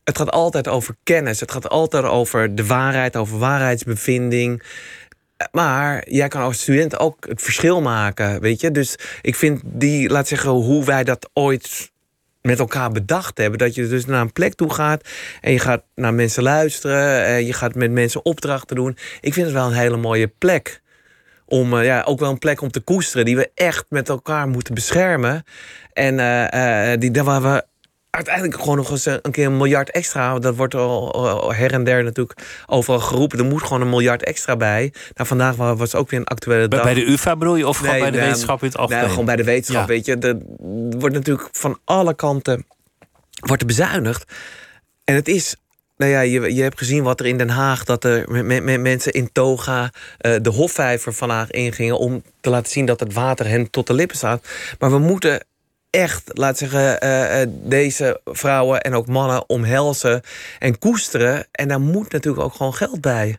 [0.09, 1.39] het gaat altijd over kennis.
[1.39, 4.63] Het gaat altijd over de waarheid, over waarheidsbevinding.
[5.51, 8.71] Maar jij kan als student ook het verschil maken, weet je.
[8.71, 11.91] Dus ik vind die, laat zeggen, hoe wij dat ooit
[12.41, 13.59] met elkaar bedacht hebben.
[13.59, 15.07] Dat je dus naar een plek toe gaat
[15.41, 17.25] en je gaat naar mensen luisteren.
[17.25, 18.97] En je gaat met mensen opdrachten doen.
[19.21, 20.81] Ik vind het wel een hele mooie plek.
[21.45, 23.25] Om, eh, ja, ook wel een plek om te koesteren.
[23.25, 25.43] Die we echt met elkaar moeten beschermen.
[25.93, 27.63] En eh, eh, die, daar waar we
[28.09, 30.39] uiteindelijk gewoon nog eens een keer een miljard extra.
[30.39, 33.39] Dat wordt al al her en der natuurlijk overal geroepen.
[33.39, 34.93] Er moet gewoon een miljard extra bij.
[35.13, 36.93] Nou, vandaag wa- was ook weer een actuele bij, dag.
[36.93, 37.67] bij de UvA bedoel je?
[37.67, 39.01] Of gewoon Nee, bij de wetenschap in het algemeen?
[39.01, 39.93] Nee, gewoon bij de wetenschap, Ja.
[39.93, 40.17] weet je.
[40.17, 40.37] Er
[40.99, 42.65] wordt natuurlijk van alle kanten
[43.39, 44.31] wordt bezuinigd.
[45.03, 45.55] En het is...
[45.97, 47.83] Nou ja, je, je hebt gezien wat er in Den Haag...
[47.83, 51.97] dat er met, met, met mensen in toga eh, de Hofvijver vandaag ingingen...
[51.99, 54.47] om te laten zien dat het water hen tot de lippen staat.
[54.79, 55.43] Maar we moeten
[55.89, 60.21] echt, laat zeggen, eh, eh, deze vrouwen en ook mannen omhelzen
[60.59, 61.47] en koesteren.
[61.51, 63.37] En daar moet natuurlijk ook gewoon geld bij.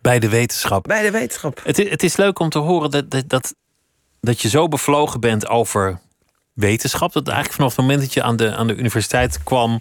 [0.00, 0.84] Bij de wetenschap.
[0.84, 1.60] Bij de wetenschap.
[1.64, 3.54] Het, i- het is leuk om te horen dat, dat, dat,
[4.20, 6.00] dat je zo bevlogen bent over
[6.52, 7.12] wetenschap.
[7.12, 9.80] Dat eigenlijk vanaf het moment dat je aan de, aan de universiteit kwam,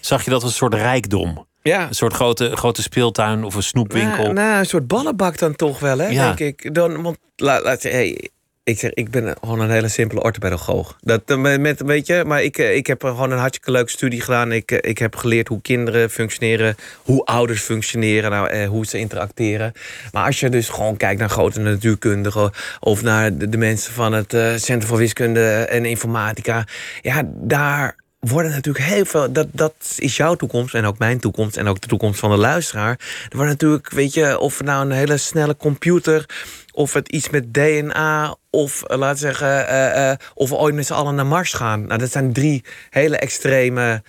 [0.00, 1.46] zag je dat als een soort rijkdom.
[1.62, 1.86] Ja.
[1.88, 4.22] Een soort grote, grote speeltuin of een snoepwinkel.
[4.22, 6.32] Nou, nou, een soort ballenbak dan toch wel, hè, Ja.
[6.34, 6.74] denk ik.
[6.74, 8.30] Dan, want, laat, laat, hey,
[8.66, 10.96] ik zeg, ik ben gewoon een hele simpele orthopedagoog.
[11.00, 14.20] Dat, eh, met, weet je, maar ik, eh, ik heb gewoon een hartstikke leuke studie
[14.20, 14.52] gedaan.
[14.52, 18.98] Ik, eh, ik heb geleerd hoe kinderen functioneren, hoe ouders functioneren, nou, eh, hoe ze
[18.98, 19.72] interacteren.
[20.12, 22.50] Maar als je dus gewoon kijkt naar grote natuurkundigen
[22.80, 26.64] of naar de, mensen van het Centrum voor Wiskunde en Informatica,
[27.02, 27.96] ja, daar
[28.28, 29.32] worden natuurlijk heel veel.
[29.32, 32.36] Dat, dat is jouw toekomst en ook mijn toekomst en ook de toekomst van de
[32.36, 33.00] luisteraar.
[33.28, 36.26] Er wordt natuurlijk, weet je, of nou een hele snelle computer.
[36.72, 38.36] Of het iets met DNA.
[38.50, 41.86] Of eh, laat zeggen, eh, eh, of we ooit met z'n allen naar Mars gaan.
[41.86, 44.02] Nou, dat zijn drie hele extreme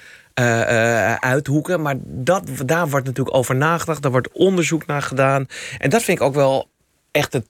[1.20, 1.82] uithoeken.
[1.82, 4.02] Maar dat, daar wordt natuurlijk over nagedacht.
[4.02, 5.48] Daar wordt onderzoek naar gedaan.
[5.78, 6.70] En dat vind ik ook wel
[7.12, 7.48] echt het,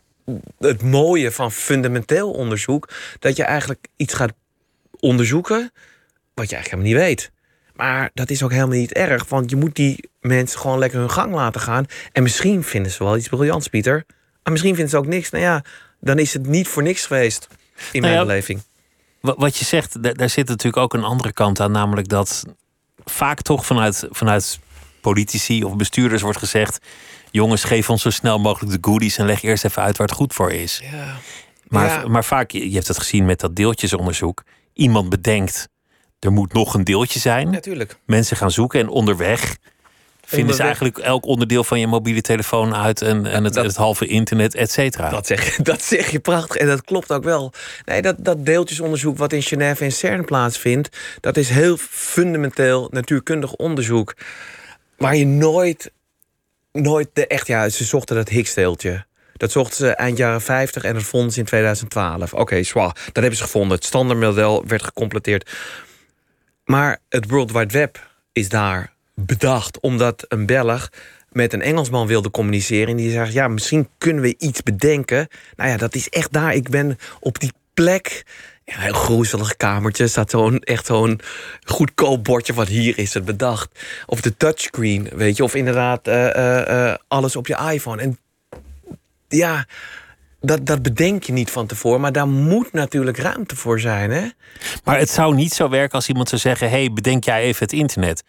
[0.60, 2.90] het mooie van fundamenteel onderzoek.
[3.20, 4.34] Dat je eigenlijk iets gaat
[5.00, 5.72] onderzoeken
[6.38, 7.32] wat je eigenlijk helemaal niet weet.
[7.76, 11.12] Maar dat is ook helemaal niet erg, want je moet die mensen gewoon lekker hun
[11.12, 11.86] gang laten gaan.
[12.12, 14.04] En misschien vinden ze wel iets briljants, Pieter.
[14.44, 15.30] Maar misschien vinden ze ook niks.
[15.30, 15.64] Nou ja,
[16.00, 17.48] dan is het niet voor niks geweest
[17.92, 18.62] in Nou mijn ja, beleving.
[19.22, 21.72] Wa- Wat je zegt, daar, zit natuurlijk ook een andere kant aan.
[21.72, 22.44] Namelijk dat
[23.06, 24.60] vaak toch vanuit, vanuit
[25.02, 26.80] politici of bestuurders wordt gezegd...
[27.32, 29.18] jongens, geef ons zo snel mogelijk de goodies...
[29.18, 30.82] en leg eerst even uit waar het goed voor is.
[30.92, 31.16] Ja.
[31.68, 32.08] Maar, Ja.
[32.08, 34.44] maar vaak, je je hebt het gezien met dat deeltjesonderzoek...
[34.74, 35.68] iemand bedenkt,
[36.20, 37.50] er moet nog een deeltje zijn.
[37.52, 37.98] Natuurlijk.
[38.06, 39.58] Mensen gaan zoeken en onderweg
[40.26, 43.76] Vinden ze eigenlijk elk onderdeel van je mobiele telefoon uit en, en het, dat- het
[43.76, 45.10] halve internet, et cetera?
[45.10, 47.54] Dat zeg, je- dat zeg je prachtig en dat klopt ook wel.
[47.86, 50.98] Nee, dat, dat deeltjesonderzoek wat in Genève en CERN plaatsvindt...
[51.20, 54.14] dat is heel fundamenteel natuurkundig onderzoek...
[54.98, 55.92] waar je nooit,
[56.72, 57.48] nooit de echt...
[57.48, 59.06] Ja, ze zochten dat Higgs-deeltje.
[59.34, 62.34] Dat zochten ze eind jaren 50 en dat vonden ze in 2012.
[62.34, 62.94] Oké, zwaar.
[63.06, 63.76] Dat hebben ze gevonden.
[63.78, 65.52] Het standaardmodel werd gecompleteerd.
[66.68, 70.90] Maar het World Wide Web is daar bedacht omdat een Belg
[71.30, 72.88] met een Engelsman wilde communiceren.
[72.88, 75.28] En die zegt: Ja, misschien kunnen we iets bedenken.
[75.56, 76.54] Nou ja, dat is echt daar.
[76.54, 78.26] Ik ben op die plek.
[78.64, 80.08] Ja, een heel groezelig kamertje.
[80.08, 81.20] Staat zo'n echt zo'n
[81.64, 83.80] goedkoop bordje van hier is het bedacht.
[84.06, 85.44] Of de touchscreen, weet je.
[85.44, 88.02] Of inderdaad eh, eh, eh, alles op je iPhone.
[88.02, 88.20] En
[89.28, 89.66] ja,
[90.48, 92.02] dat, dat bedenk je niet van tevoren.
[92.02, 94.28] Maar daar moet natuurlijk ruimte voor zijn, hè?
[94.84, 97.74] Maar het zou niet zo werken als iemand zou zeggen: hey, bedenk jij even het
[97.74, 98.24] internet.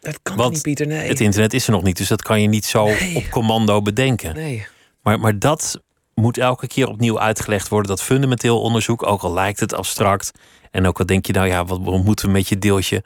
[0.00, 0.86] Dat kan Want niet, Pieter.
[0.86, 1.08] Nee.
[1.08, 3.16] Het internet is er nog niet, dus dat kan je niet zo Nee.
[3.16, 4.34] op commando bedenken.
[4.34, 4.66] nee.
[5.02, 5.80] Maar, maar dat
[6.14, 7.88] moet elke keer opnieuw uitgelegd worden.
[7.88, 10.30] Dat fundamenteel onderzoek, ook al lijkt het abstract.
[10.70, 13.04] En ook al denk je, nou ja, wat, wat moeten we met je deeltje?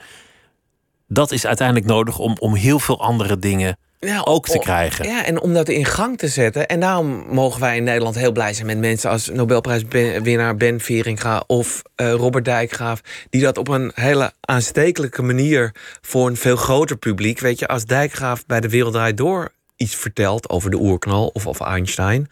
[1.09, 5.09] Dat is uiteindelijk nodig om, om heel veel andere dingen Ja, ook te krijgen.
[5.09, 6.67] Ja, en om dat in gang te zetten.
[6.67, 11.45] En daarom mogen wij in Nederland heel blij zijn met mensen als Nobelprijswinnaar Ben Veringa
[11.47, 13.01] of eh, Robert Dijkgraaf.
[13.31, 17.41] Die dat op een hele aanstekelijke manier voor een veel groter publiek.
[17.41, 21.47] Weet je, als Dijkgraaf bij de Wereld Draait Door iets vertelt over de oerknal of
[21.47, 22.29] over Einstein.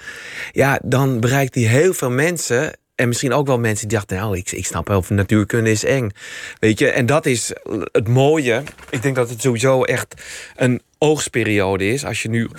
[0.53, 2.73] Ja, dan bereikt hij heel veel mensen.
[2.95, 6.11] En misschien ook wel mensen die dachten, nou, ik, ik snap wel, natuurkunde is eng.
[6.59, 7.53] Weet je, en dat is
[7.93, 8.63] het mooie.
[8.91, 10.23] Ik denk dat het sowieso echt
[10.57, 12.05] een oogstperiode is.
[12.05, 12.51] Als je nu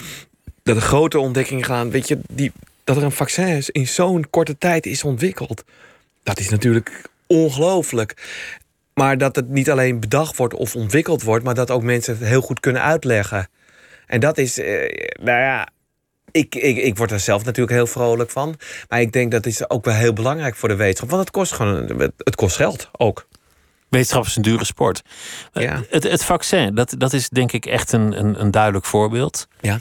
[0.63, 2.51] dat er grote ontdekkingen gaan, weet je, die,
[2.83, 5.63] dat er een vaccin is in zo'n korte tijd is ontwikkeld.
[6.23, 8.13] Dat is natuurlijk ongelooflijk.
[8.93, 12.27] Maar dat het niet alleen bedacht wordt of ontwikkeld wordt, maar dat ook mensen het
[12.27, 13.49] heel goed kunnen uitleggen.
[14.07, 15.67] En dat is, eh, nou ja,
[16.35, 18.55] ik, ik, ik word er zelf natuurlijk heel vrolijk van.
[18.89, 21.09] Maar ik denk dat is ook wel heel belangrijk voor de wetenschap.
[21.09, 23.27] Want het kost gewoon, het kost geld ook.
[23.89, 25.01] Wetenschap is een dure sport.
[25.53, 25.83] Eh, Ja.
[25.89, 29.47] Het, het vaccin, dat, dat is denk ik echt een, een, een duidelijk voorbeeld.
[29.61, 29.79] Ja.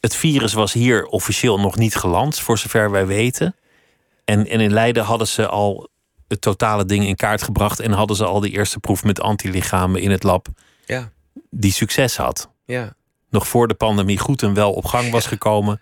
[0.00, 3.56] Het virus was hier officieel nog niet geland, voor zover wij weten.
[4.24, 5.88] En, en in Leiden hadden ze al
[6.28, 7.80] het totale ding in kaart gebracht.
[7.80, 10.46] En hadden ze al de eerste proef met antilichamen in het lab
[10.84, 11.10] Ja,
[11.50, 12.50] die succes had.
[12.64, 12.94] ja.
[13.32, 15.80] Nog voor de pandemie goed en wel op gang was gekomen,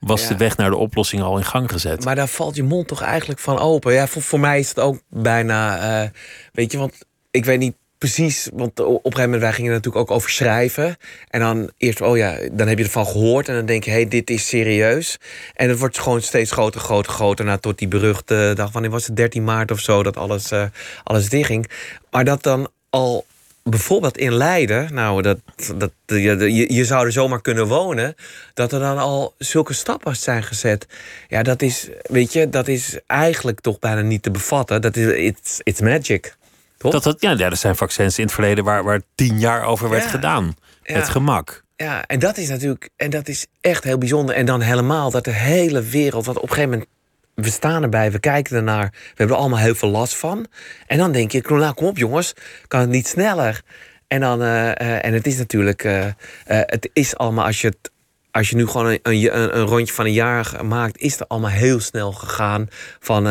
[0.00, 0.28] was Ja.
[0.28, 2.04] de weg naar de oplossing al in gang gezet.
[2.04, 3.92] Maar daar valt je mond toch eigenlijk van open.
[3.92, 5.78] Ja, voor, voor mij is het ook bijna.
[6.02, 6.08] eh,
[6.52, 6.94] weet je, want
[7.30, 8.48] ik weet niet precies.
[8.52, 10.96] Want op een gegeven moment wij gingen natuurlijk ook over schrijven.
[11.28, 13.48] En dan eerst, oh ja, dan heb je ervan gehoord.
[13.48, 15.18] En dan denk je, hé, hey, dit is serieus.
[15.54, 17.44] En het wordt gewoon steeds groter, groter, groter.
[17.44, 20.64] Nou, tot die beruchte dag, wanneer was het 13 maart of zo, dat alles, eh
[21.04, 21.70] alles dichtging.
[22.10, 23.26] Maar dat dan al
[23.70, 25.38] bijvoorbeeld in Leiden, nou, dat,
[25.76, 28.14] dat, je, je, je zou er zomaar kunnen wonen,
[28.54, 30.86] dat er dan al zulke stappen zijn gezet.
[31.28, 34.82] Ja, dat is, weet je, dat is eigenlijk toch bijna niet te bevatten.
[34.82, 36.36] Dat is, it's, it's magic.
[36.78, 36.92] Toch?
[36.92, 39.88] Dat, dat, ja, ja, er zijn vaccins in het verleden waar, waar tien jaar over
[39.88, 40.08] werd Ja.
[40.08, 40.56] gedaan.
[40.82, 40.96] Ja.
[40.96, 41.62] Met gemak.
[41.76, 44.34] Ja, en dat is natuurlijk, en dat is echt heel bijzonder.
[44.34, 46.88] En dan helemaal dat de hele wereld, want op een gegeven moment,
[47.34, 50.46] we staan erbij, we kijken ernaar, we hebben er allemaal heel veel last van.
[50.86, 52.32] En dan denk je, nou kom op jongens,
[52.68, 53.62] kan het niet sneller?
[54.08, 56.06] En, dan, eh, eh, en het is natuurlijk, eh,
[56.46, 57.90] het is allemaal, als je, het,
[58.30, 61.50] als je nu gewoon een, een, een rondje van een jaar maakt, is het allemaal
[61.50, 62.66] heel snel gegaan.
[63.00, 63.26] Van,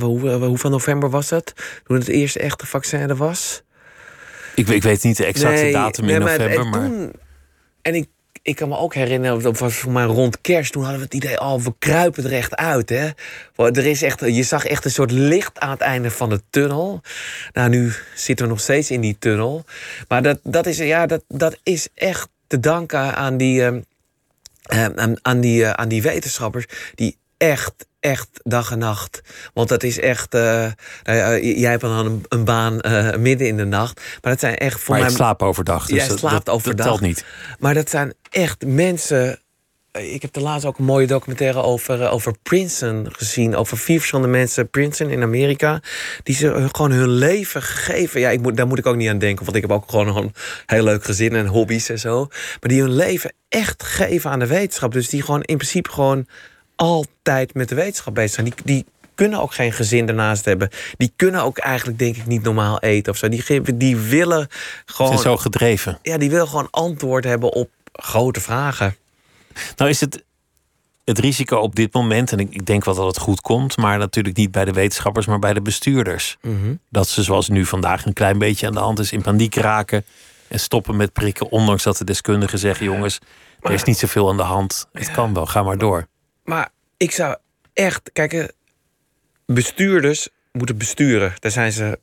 [0.00, 1.52] hoe, hoeveel november was het?
[1.84, 3.62] Toen het eerste echte vaccin er was?
[4.54, 7.12] Ik, weet- ik weet niet de exacte Nee, datum nee, in maar- november, maar, toen-
[7.82, 8.08] en ik,
[8.42, 10.72] ik kan me ook herinneren, dat was voor mij rond kerst.
[10.72, 12.88] Toen hadden we het idee, oh, we kruipen er echt uit.
[12.88, 13.08] Hè?
[13.56, 17.00] Er is echt, je zag echt een soort licht aan het einde van de tunnel.
[17.52, 19.64] Nou, nu zitten we nog steeds in die tunnel.
[20.08, 23.80] Maar dat, dat, is, ja, dat, dat is echt te danken aan die, ehm,
[24.62, 26.66] eh, aan, aan die, eh, aan die wetenschappers...
[26.94, 29.20] die echt, echt dag en nacht...
[29.54, 30.34] want dat is echt...
[30.34, 30.40] eh,
[31.02, 34.00] nou ja, jij hebt dan een, een baan eh, midden in de nacht.
[34.22, 35.34] Maar dat zijn echt voor maar mij...
[35.38, 35.86] overdag.
[35.86, 36.86] Dus Jij dat- slaapt dat, overdag.
[36.86, 37.24] Dat telt niet.
[37.58, 39.38] Maar dat zijn echt mensen.
[39.92, 43.56] eh, Ik heb de laatst ook een mooie documentaire over, eh, over Princeton gezien.
[43.56, 45.80] Over vier verschillende mensen, Princeton in Amerika.
[46.22, 48.20] Die ze eh, gewoon hun leven gegeven.
[48.20, 49.44] Ja, ik moet, daar moet ik ook niet aan denken.
[49.44, 50.32] Want ik heb ook gewoon een
[50.66, 52.26] heel leuk gezin en hobby's en zo.
[52.30, 54.92] Maar die hun leven echt geven aan de wetenschap.
[54.92, 56.26] Dus die gewoon in principe gewoon
[56.80, 58.46] altijd met de wetenschap bezig zijn.
[58.46, 60.70] Die, die kunnen ook geen gezin ernaast hebben.
[60.96, 63.28] Die kunnen ook eigenlijk denk ik niet normaal eten of zo.
[63.28, 65.98] Die, die willen Ze gewoon zijn zo gedreven.
[66.02, 68.96] ja, die wil gewoon antwoord hebben op grote vragen.
[69.76, 70.24] Nou is het
[71.04, 73.98] het risico op dit moment, en ik, ik denk wel dat het goed komt, maar
[73.98, 76.36] natuurlijk niet bij de wetenschappers, maar bij de bestuurders.
[76.88, 80.04] Dat ze, zoals nu vandaag een klein beetje aan de hand is, in paniek raken.
[80.48, 83.18] En stoppen met prikken, ondanks dat de deskundigen zeggen: jongens,
[83.60, 84.88] er is niet zoveel aan de hand.
[84.92, 86.06] Het kan wel, ga maar door.
[86.50, 87.36] Maar ik zou
[87.72, 88.44] echt, kijk, eh,
[89.46, 91.32] bestuurders moeten besturen.
[91.38, 91.98] Daar zijn ze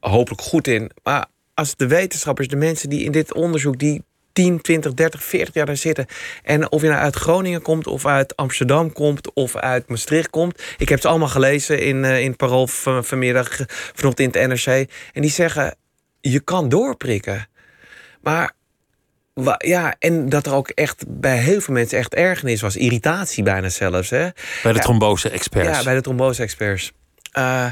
[0.00, 0.90] hopelijk goed in.
[1.02, 5.54] Maar als de wetenschappers, de mensen die in dit onderzoek, die 10, 20, 30, 40
[5.54, 6.06] jaar daar zitten.
[6.42, 10.62] En of je nou uit Groningen komt, of uit Amsterdam komt, of uit Maastricht komt.
[10.78, 13.60] Ik heb ze allemaal gelezen in, uh, in Parool van, vanmiddag,
[13.94, 14.90] vanochtend in het NRC.
[15.12, 15.76] En die zeggen,
[16.20, 17.48] je kan doorprikken.
[18.20, 18.54] Maar
[19.58, 22.76] ja, en dat er ook echt bij heel veel mensen echt ergernis was.
[22.76, 24.10] Irritatie bijna zelfs.
[24.10, 24.28] Hè?
[24.62, 25.78] Bij de trombose-experts.
[25.78, 26.92] Ja, bij de trombose-experts.
[27.38, 27.66] Uh,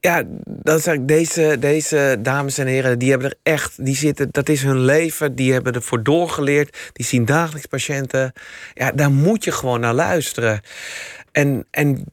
[0.00, 4.28] ja, dat is eigenlijk deze, deze dames en heren, die hebben er echt, die zitten,
[4.30, 8.32] dat is hun leven, die hebben ervoor doorgeleerd, die zien dagelijks patiënten.
[8.74, 10.60] Ja, daar moet je gewoon naar luisteren.
[11.32, 12.04] En, en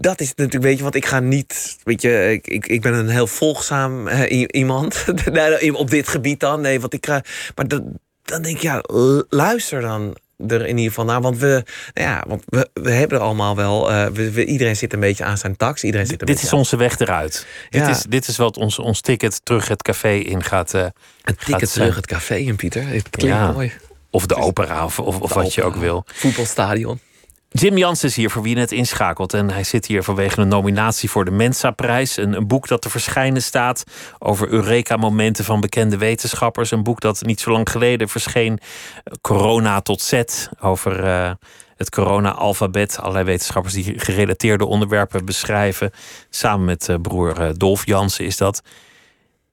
[0.00, 2.94] dat is natuurlijk, weet je, want ik ga niet, weet je, ik, ik, ik ben
[2.94, 5.04] een heel volgzaam uh, iemand
[5.72, 6.60] op dit gebied dan.
[6.60, 7.22] Nee, want ik ga,
[7.54, 7.82] maar dat,
[8.22, 8.82] dan denk ik, ja,
[9.28, 10.16] luister dan
[10.48, 11.20] er in ieder geval naar.
[11.20, 13.90] Want we, nou ja, want we, we hebben er allemaal wel.
[13.90, 15.84] Uh, we, iedereen zit een beetje aan zijn tax.
[15.84, 17.46] Iedereen zit een dit is onze weg eruit.
[17.70, 17.86] Ja.
[17.86, 20.74] Dit, is, dit is wat ons, ons ticket terug het café in gaat.
[20.74, 20.86] Uh,
[21.22, 22.86] een ticket terug het café in, Pieter.
[22.86, 23.52] Het klinkt ja.
[23.52, 23.72] mooi.
[24.10, 26.04] Of de opera, of, of, of wat je ook wil.
[26.06, 27.00] Voetbalstadion.
[27.52, 29.34] Jim Jans is hier voor wie net inschakelt.
[29.34, 32.16] En hij zit hier vanwege een nominatie voor de Mensa-prijs.
[32.16, 33.84] Een, boek dat te verschijnen staat
[34.18, 36.70] over Eureka-momenten van bekende wetenschappers.
[36.70, 38.58] Een boek dat niet zo lang geleden verscheen.
[39.20, 40.22] Corona tot Z.
[40.60, 41.30] Over uh,
[41.76, 42.98] het corona-alfabet.
[42.98, 45.90] Allerlei wetenschappers die gerelateerde onderwerpen beschrijven.
[46.28, 48.62] Samen met uh, broer uh, Dolf Jansen is dat.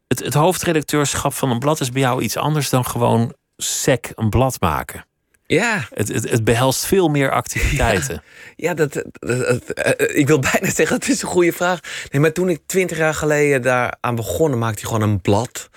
[0.07, 4.29] Het, het hoofdredacteurschap van een blad is bij jou iets anders dan gewoon sec een
[4.29, 5.06] blad maken.
[5.47, 5.87] Ja.
[5.93, 8.23] Het, het, het, behelst veel meer activiteiten.
[8.55, 11.79] Ja, dat, dat, eh, ik wil bijna zeggen, het is een goede vraag.
[12.11, 15.69] Nee, maar toen ik twintig jaar geleden daaraan begon, maakte je gewoon een blad.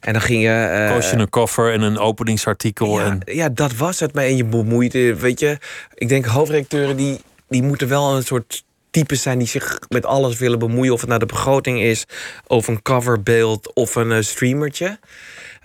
[0.00, 0.86] En dan ging je.
[0.88, 3.00] Uh, Koos je een koffer en een openingsartikel.
[3.00, 3.20] Ja, en...
[3.24, 4.14] ja, dat was het.
[4.14, 5.58] Maar en je bemoeide, weet je.
[5.94, 10.38] Ik denk hoofdredacteuren die, die moeten wel een soort types zijn die zich met alles
[10.38, 10.92] willen bemoeien.
[10.92, 12.04] Of het nou de begroting is,
[12.46, 14.98] of een coverbeeld, of een uh, streamertje.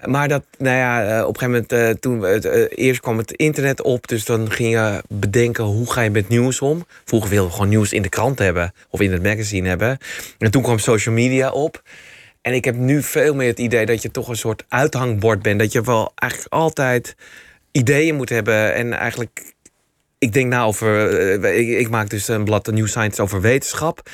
[0.05, 3.17] Maar dat, nou ja, eh, op een gegeven moment, uh, toen het, uh, eerst kwam
[3.17, 4.07] het internet op.
[4.07, 6.85] Dus dan ging je bedenken, hoe ga je met nieuws om?
[7.05, 8.73] Vroeger wilden we gewoon nieuws in de krant hebben.
[8.89, 9.97] Of in het magazine hebben.
[10.37, 11.81] En toen kwam social media op.
[12.41, 15.59] En ik heb nu veel meer het idee dat je toch een soort uithangbord bent.
[15.59, 17.15] Dat je wel eigenlijk altijd
[17.71, 18.73] ideeën moet hebben.
[18.73, 19.53] En eigenlijk,
[20.17, 21.11] ik denk na over...
[21.55, 24.09] Ik, maak dus een blad, New Science, over wetenschap.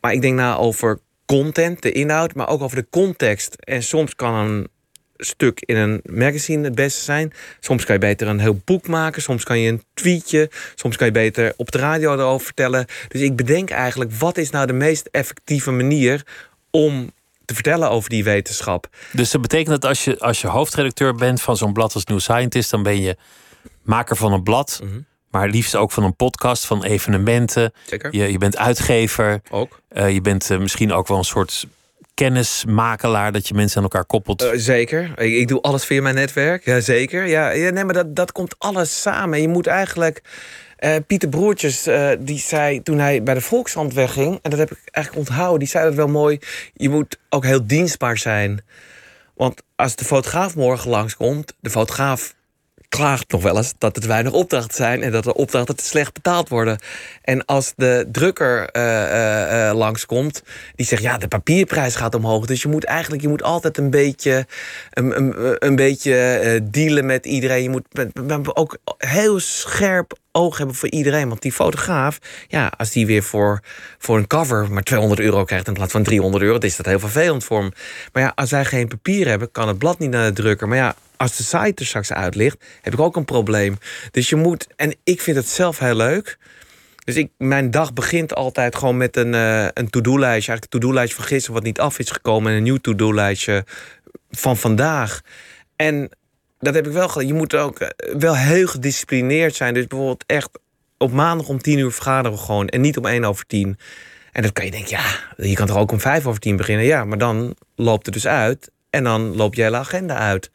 [0.00, 3.54] Maar ik denk na over content, de inhoud, maar ook over de context.
[3.54, 4.68] En soms kan een
[5.24, 7.32] stuk in een magazine het beste zijn.
[7.60, 9.22] Soms kan je beter een heel boek maken.
[9.22, 10.50] Soms kan je een tweetje.
[10.74, 12.86] Soms kan je beter op de radio erover vertellen.
[13.08, 16.26] Dus ik bedenk eigenlijk, wat is nou de meest effectieve manier
[16.70, 17.12] om
[17.44, 18.88] te vertellen over die wetenschap?
[19.12, 22.20] Dus dat betekent dat als je, als je hoofdredacteur bent van zo'n blad als New
[22.20, 23.16] Scientist, dan ben je
[23.82, 24.80] maker van een blad.
[24.82, 25.00] Mhm.
[25.30, 27.72] Maar liefst ook van een podcast, van evenementen.
[27.86, 28.14] Zeker.
[28.14, 29.40] Je, je bent uitgever.
[29.50, 29.80] Ook.
[29.92, 31.66] Uh, je bent uh, misschien ook wel een soort
[32.14, 34.42] kennismakelaar dat je mensen aan elkaar koppelt?
[34.42, 35.20] Uh, zeker.
[35.20, 36.64] Ik, doe alles via mijn netwerk.
[36.64, 37.26] Ja, zeker.
[37.26, 39.40] Ja, ja, nee, maar dat, dat komt alles samen.
[39.40, 40.22] Je moet eigenlijk.
[40.78, 44.70] Uh, Pieter Broertjes, uh, die zei toen hij bij de Volkshand wegging, en dat heb
[44.70, 46.38] ik eigenlijk onthouden, die zei dat wel mooi.
[46.72, 48.64] Je moet ook heel dienstbaar zijn.
[49.34, 52.34] Want als de fotograaf morgen langskomt, de fotograaf
[52.96, 56.12] klaagt nog wel eens dat het weinig opdrachten zijn en dat de opdrachten te slecht
[56.12, 56.78] betaald worden.
[57.22, 58.82] En als de drukker uh,
[59.68, 60.42] uh, langskomt,
[60.74, 62.46] die zegt ja, de papierprijs gaat omhoog.
[62.46, 64.46] Dus je moet eigenlijk je moet altijd een beetje,
[64.90, 67.62] een, een, een beetje dealen met iedereen.
[67.62, 67.86] Je moet
[68.56, 71.28] ook heel scherp oog hebben voor iedereen.
[71.28, 73.60] Want die fotograaf, ja, als die weer voor,
[73.98, 76.86] voor een cover maar 200 euro krijgt in plaats van 300 euro, dan is dat
[76.86, 77.72] heel vervelend voor hem.
[78.12, 80.68] Maar ja, als zij geen papier hebben, kan het blad niet naar de drukker.
[80.68, 83.78] Maar ja, als de site er straks uit ligt, heb ik ook een probleem.
[84.10, 86.38] Dus je moet, en ik vind het zelf heel leuk.
[87.04, 90.50] Dus ik, mijn dag begint altijd gewoon met een, uh, een to-do-lijstje.
[90.50, 92.50] Eigenlijk een to-do-lijstje van gisteren wat niet af is gekomen.
[92.50, 93.64] En een nieuw to-do-lijstje
[94.30, 95.20] van vandaag.
[95.76, 96.10] En
[96.58, 97.30] dat heb ik wel geleerd.
[97.30, 99.74] Je moet ook eh, wel heel gedisciplineerd zijn.
[99.74, 100.48] Dus bijvoorbeeld echt
[100.98, 102.68] op maandag om tien uur vergaderen we gewoon.
[102.68, 103.78] En niet om één over tien.
[104.32, 105.04] En dan kan je denken, ja,
[105.36, 106.84] je kan toch ook om vijf over tien beginnen?
[106.84, 108.70] Ja, maar dan loopt het dus uit.
[108.90, 110.50] En dan loopt je hele agenda uit.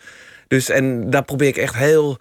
[0.49, 2.17] Dus en daar probeer ik echt heel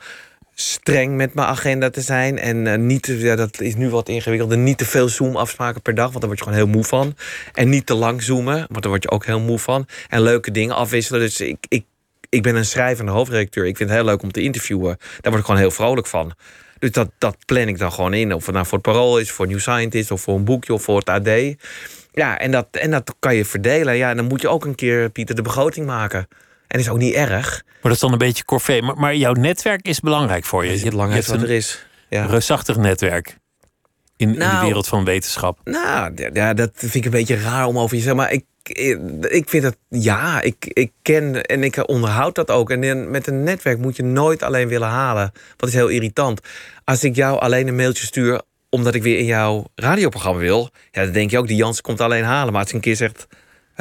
[0.55, 2.39] streng met mijn agenda te zijn.
[2.39, 4.59] En uh, niet, ja, dat is nu wat ingewikkelder.
[4.59, 7.17] Niet te veel Zoom-afspraken per dag, want daar word je gewoon heel moe van.
[7.53, 9.87] En niet te lang zoomen, want daar word je ook heel moe van.
[10.09, 11.21] En leuke dingen afwisselen.
[11.21, 11.85] Dus ik, ik,
[12.29, 13.67] ik ben een schrijvende hoofdredacteur.
[13.67, 14.97] Ik vind het heel leuk om te interviewen.
[14.99, 16.35] Daar word ik gewoon heel vrolijk van.
[16.79, 18.35] Dus dat, dat plan ik dan gewoon in.
[18.35, 20.11] Of het nou voor het Parool is, voor New Scientist...
[20.11, 21.29] of voor een boekje of voor het AD.
[22.13, 23.97] Ja, en dat, en dat kan je verdelen.
[23.97, 26.29] Ja, en dan moet je ook een keer, Pieter, de begroting maken.
[26.69, 27.63] En is ook niet erg.
[27.67, 28.83] Maar dat is dan een beetje corvée.
[28.83, 30.67] Maar, maar jouw netwerk is belangrijk voor je.
[30.69, 31.87] Dat is het je belangrijkste hebt wat er een is.
[32.09, 32.25] Ja.
[32.25, 33.37] reusachtig netwerk.
[34.17, 35.59] In, in de Nou, wereld van wetenschap.
[35.65, 38.17] Nou, ja, dat vind ik een beetje raar om over je te zeggen.
[38.17, 38.45] Maar ik,
[39.33, 42.71] ik vind het, ja, ik, ik ken en ik onderhoud dat ook.
[42.71, 45.33] En met een netwerk moet je nooit alleen willen halen.
[45.57, 46.41] Wat is heel irritant.
[46.85, 48.41] Als ik jou alleen een mailtje stuur
[48.71, 50.71] omdat ik weer in jouw radioprogramma wil...
[50.91, 52.53] Ja, dan denk je ook, die Jans komt alleen halen.
[52.53, 53.27] Maar als ik een keer zegt,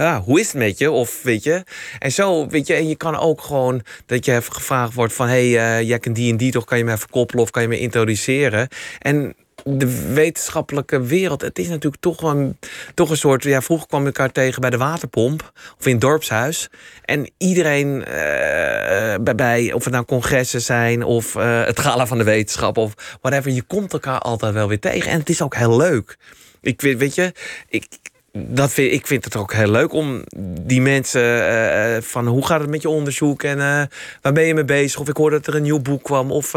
[0.04, 0.92] ja, hoe is het met je?
[0.92, 1.64] Of weet je.
[2.00, 5.28] En zo, weet je, en je kan ook gewoon dat je even gevraagd wordt van:
[5.28, 7.52] hé, hey, eh, jij kent die en die toch, kan je me even koppelen of
[7.52, 8.68] kan je me introduceren?
[9.00, 12.58] En de wetenschappelijke wereld, het is natuurlijk toch een,
[12.94, 13.44] toch een soort.
[13.44, 16.70] Ja, vroeger kwam ik elkaar tegen bij de waterpomp of in het dorpshuis.
[17.06, 22.18] En iedereen eh, bij, bij, of het nou congressen zijn of eh, het gala van
[22.18, 25.12] de wetenschap of whatever, je komt elkaar altijd wel weer tegen.
[25.12, 26.18] En het is ook heel leuk.
[26.62, 27.34] Ik weet, weet je,
[27.70, 27.88] ik,
[28.32, 30.24] dat vind, ik vind het ook heel leuk om
[30.62, 33.82] die mensen eh, eh, van hoe gaat het met je onderzoek en eh,
[34.22, 35.00] waar ben je mee bezig?
[35.00, 36.32] Of ik hoorde dat er een nieuw boek kwam.
[36.32, 36.52] Of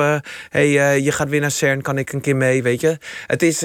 [0.49, 0.71] hey,
[1.03, 2.99] je gaat weer naar CERN, kan ik een keer mee, weet je?
[3.27, 3.65] Het is,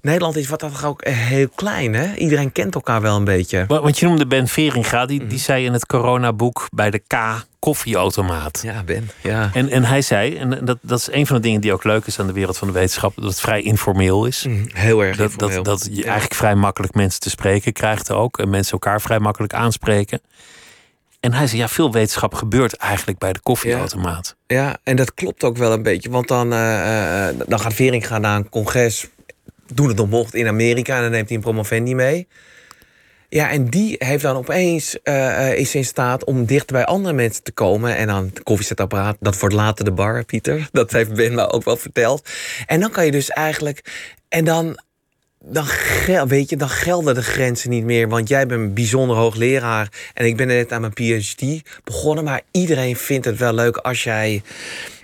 [0.00, 2.14] Nederland is wat dat ook heel klein, hè?
[2.14, 3.64] Iedereen kent elkaar wel een beetje.
[3.68, 5.28] Wa- Want je noemde Ben Veringa, die, Mhm.
[5.28, 7.14] die zei in het coronaboek bij de K
[7.62, 8.60] koffieautomaat.
[8.62, 9.10] Ja, Ben.
[9.22, 9.50] Ja.
[9.54, 12.06] En, en hij zei, en dat, dat is een van de dingen die ook leuk
[12.06, 14.44] is aan de wereld van de wetenschap, dat het vrij informeel is.
[14.46, 15.62] Mm, Heel erg Dat, informeel.
[15.62, 16.02] dat, dat je Ja.
[16.04, 18.38] eigenlijk vrij makkelijk mensen te spreken krijgt ook.
[18.38, 20.20] En mensen elkaar vrij makkelijk aanspreken.
[21.20, 24.36] En hij zei, ja, veel wetenschap gebeurt eigenlijk bij de koffieautomaat.
[24.46, 26.10] Ja, en dat klopt ook wel een beetje.
[26.10, 29.08] Want dan, eh, eh, dan gaat Vering gaan naar een congres.
[29.74, 30.96] Doen het nog mocht in Amerika.
[30.96, 32.28] En dan neemt hij een promovendi mee.
[33.32, 37.14] Ja, en die heeft dan opeens eh, eh, is in staat om dicht bij andere
[37.14, 37.96] mensen te komen.
[37.96, 40.68] En dan het koffiezetapparaat, dat wordt later de bar, Pieter.
[40.72, 42.28] Dat heeft Ben me ook wel verteld.
[42.66, 43.84] En dan kan je dus eigenlijk.
[44.28, 44.80] En dan.
[45.44, 45.66] Dan,
[46.26, 48.08] weet je, dan gelden de grenzen niet meer.
[48.08, 49.88] Want jij bent een bijzonder hoogleraar.
[50.14, 52.24] En ik ben net aan mijn PhD begonnen.
[52.24, 54.42] Maar iedereen vindt het wel leuk als jij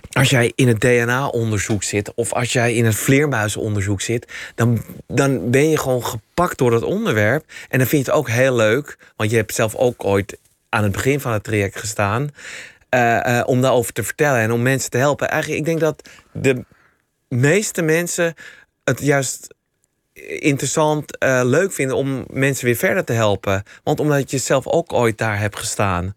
[0.09, 5.49] als jij in het DNA-onderzoek zit of als jij in het vleermuizenonderzoek zit, dan, dan
[5.49, 7.45] ben je gewoon gepakt door dat onderwerp.
[7.69, 10.37] En dan vind je het ook heel leuk, want je hebt zelf ook ooit
[10.69, 12.29] aan het begin van het traject gestaan,
[12.89, 15.29] eh, eh, om daarover te vertellen en om mensen te helpen.
[15.29, 16.65] Eigenlijk, ik denk dat de
[17.27, 18.33] meeste mensen
[18.83, 19.47] het juist
[20.39, 23.63] interessant, eh, leuk vinden om mensen weer verder te helpen.
[23.83, 26.15] Want omdat je zelf ook ooit daar hebt gestaan.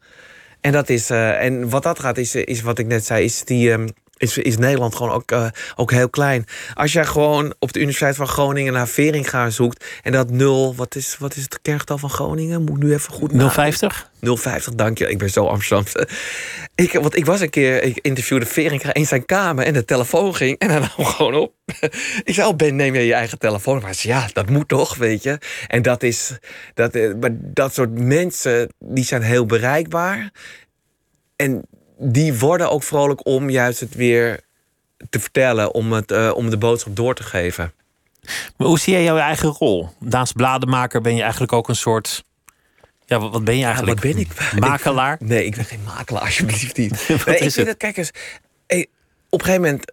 [0.63, 3.45] En dat is, eh, en wat dat gaat, is, is wat ik net zei, is
[3.45, 3.75] die.
[4.23, 5.47] Is, is Nederland gewoon ook, eh,
[5.77, 6.45] ook heel klein.
[6.75, 9.85] Als jij gewoon op de Universiteit van Groningen naar Veringa zoekt.
[10.03, 10.75] en dat nul.
[10.75, 12.63] Wat is, wat is het kerngetal van Groningen?
[12.63, 13.55] Moet ik nu even goed nadenken.
[13.55, 14.11] 050?
[14.21, 15.09] 050, dank je.
[15.09, 15.85] Ik ben zo Amsterdam.
[16.75, 20.35] Ik, want ik was een keer, ik interviewde Veringa in zijn kamer en de telefoon
[20.35, 21.55] ging en hij nam gewoon op.
[22.25, 23.75] Ik zei, oh Ben, neem je je eigen telefoon?
[23.75, 25.39] Maar hij zei, ja, dat moet toch, weet je.
[25.67, 26.39] En dat is,
[26.75, 30.31] dat, eh, maar dat soort mensen, die zijn heel bereikbaar.
[31.37, 31.65] En
[31.97, 34.41] die worden ook vrolijk om juist het weer
[35.11, 37.73] te vertellen, om, het, eh, om de boodschap door te geven.
[38.57, 39.89] Maar hoe zie jij jouw eigen rol?
[39.99, 42.25] Naast blademaker ben je eigenlijk ook een soort...
[43.07, 44.03] Ja, wat wat ben je eigenlijk?
[44.03, 44.59] wat ben ik?
[44.59, 45.17] Makelaar?
[45.25, 47.07] Nee, ik ben geen makelaar, alsjeblieft niet.
[47.09, 47.67] Wat nee, ik is vind het?
[47.67, 48.11] dat, kijk eens,
[49.29, 49.93] op een gegeven moment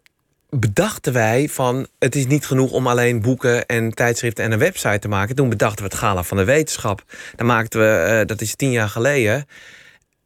[0.50, 1.88] bedachten wij van...
[2.00, 5.36] het is niet genoeg om alleen boeken en tijdschriften en een website te maken.
[5.36, 7.04] Toen bedachten we het Gala van de Wetenschap.
[7.36, 9.48] Dan maakten we, eh, dat is tien jaar geleden...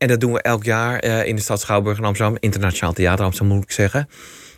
[0.03, 2.37] En dat doen we elk jaar eh, in de stad Schouwburg in Amsterdam.
[2.39, 4.09] Internationaal Theater Amsterdam moet ik zeggen.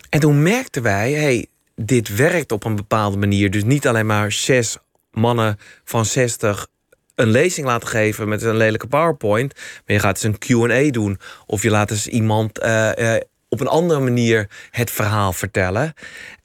[0.09, 3.51] En toen merkten wij, hey, dit werkt op een bepaalde manier.
[3.51, 4.77] Dus niet alleen maar zes
[5.11, 6.67] mannen van 60
[7.15, 9.53] een lezing laten geven met een lelijke PowerPoint.
[9.55, 11.19] Maar je gaat eens een QA doen.
[11.45, 15.93] Of je laat eens iemand eh, eh, op een andere manier het verhaal vertellen.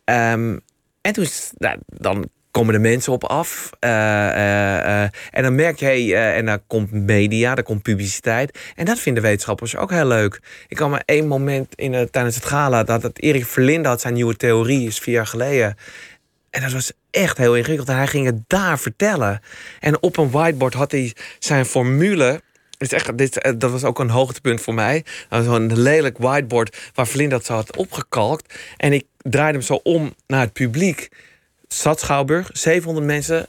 [0.04, 0.58] Ehm,
[1.00, 1.26] en toen,
[1.56, 2.28] nou, dan
[2.60, 3.70] komen de mensen op af.
[3.78, 3.90] Eh,
[4.28, 8.58] eh, eh, en dan merk je, hey, en dan komt media, dan komt publiciteit.
[8.74, 10.40] En dat vinden wetenschappers ook heel leuk.
[10.68, 12.84] Ik kan maar één moment in, tijdens het gala...
[12.84, 15.76] dat het Erik Verlinde had zijn nieuwe theorie, is vier jaar geleden.
[16.50, 17.88] En dat was echt heel ingewikkeld.
[17.88, 19.40] En hij ging het daar vertellen.
[19.80, 22.40] En op een whiteboard had hij zijn formule...
[22.78, 25.04] Is echt, dit, dat was ook een hoogtepunt voor mij.
[25.28, 28.54] Dat was Zo'n lelijk whiteboard waar Vlinde dat zo had opgekalkt.
[28.76, 31.08] En ik draaide hem zo om naar het publiek.
[31.72, 33.46] Stad Schouwburg, 700 mensen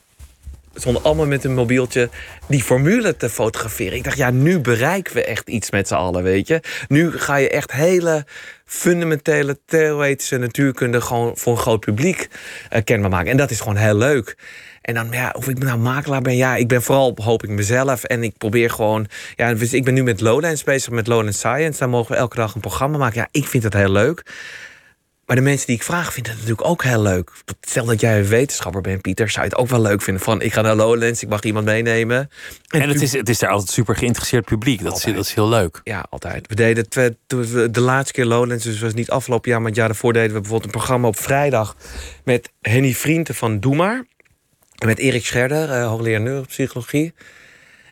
[0.74, 2.10] stonden allemaal met een mobieltje
[2.48, 3.98] die formule te fotograferen.
[3.98, 6.62] Ik dacht, ja, nu bereiken we echt iets met z'n allen, weet je.
[6.88, 8.26] Nu ga je echt hele
[8.66, 12.30] fundamentele theoretische natuurkunde gewoon voor een groot publiek
[12.70, 13.32] eh, kenbaar maken.
[13.32, 14.38] En dat is gewoon heel leuk.
[14.82, 18.04] En dan, ja, of ik nou makelaar ben, ja, ik ben vooral, hoop ik, mezelf.
[18.04, 21.80] En ik probeer gewoon, ja, dus ik ben nu met Lowlands bezig, met Lowlands Science.
[21.80, 23.20] Daar mogen we elke dag een programma maken.
[23.20, 24.24] Ja, ik vind het heel leuk.
[25.26, 27.32] Maar de mensen die ik vraag vinden het natuurlijk ook heel leuk.
[27.62, 30.42] Stel dat jij een wetenschapper bent, Pieter, zou je het ook wel leuk vinden van
[30.42, 32.30] ik ga naar Lowlands, ik mag iemand meenemen.
[32.68, 34.84] En, het, is, het is daar altijd super geïnteresseerd publiek.
[34.84, 35.82] Dat is, dat is heel leuk.
[35.84, 36.48] Ja, altijd.
[36.48, 39.88] We deden het, de laatste keer Lowlands, dus was niet afgelopen jaar, maar het jaar
[39.88, 41.76] daarvoor deden we bijvoorbeeld een programma op vrijdag
[42.24, 44.06] met Henny Vrienden van Doe Maar.
[44.78, 47.14] En met Erik Scherder, uh, hoogleraar neuropsychologie.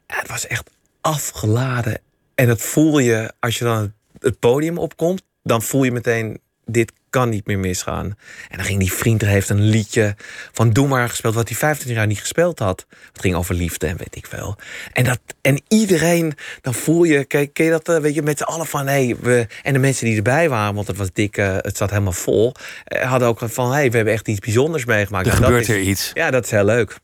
[0.06, 0.70] En het was echt
[1.02, 2.02] afgeladen.
[2.36, 5.22] En dat voel je als je dan het podium opkomt.
[5.44, 6.40] Dan voel je meteen,
[6.72, 8.06] dit kan niet meer misgaan.
[8.50, 10.16] En dan ging die vriend, er heeft een liedje
[10.52, 11.36] van Doe maar gespeeld...
[11.36, 12.86] wat hij 25 jaar niet gespeeld had.
[13.12, 14.56] Het ging over liefde en weet ik wel.
[14.94, 18.38] En, dat, en iedereen, dan voel je, kijk, ken je dat, eh, weet je, met
[18.38, 18.88] z'n allen van...
[18.88, 21.90] Hey, we, en de mensen die erbij waren, want het was dik, uh, het zat
[21.90, 22.54] helemaal vol...
[22.88, 25.28] Uh, hadden ook van, hey, we hebben echt iets bijzonders meegemaakt.
[25.28, 26.12] Er gebeurt er iets.
[26.14, 26.98] Ja, dat is heel leuk.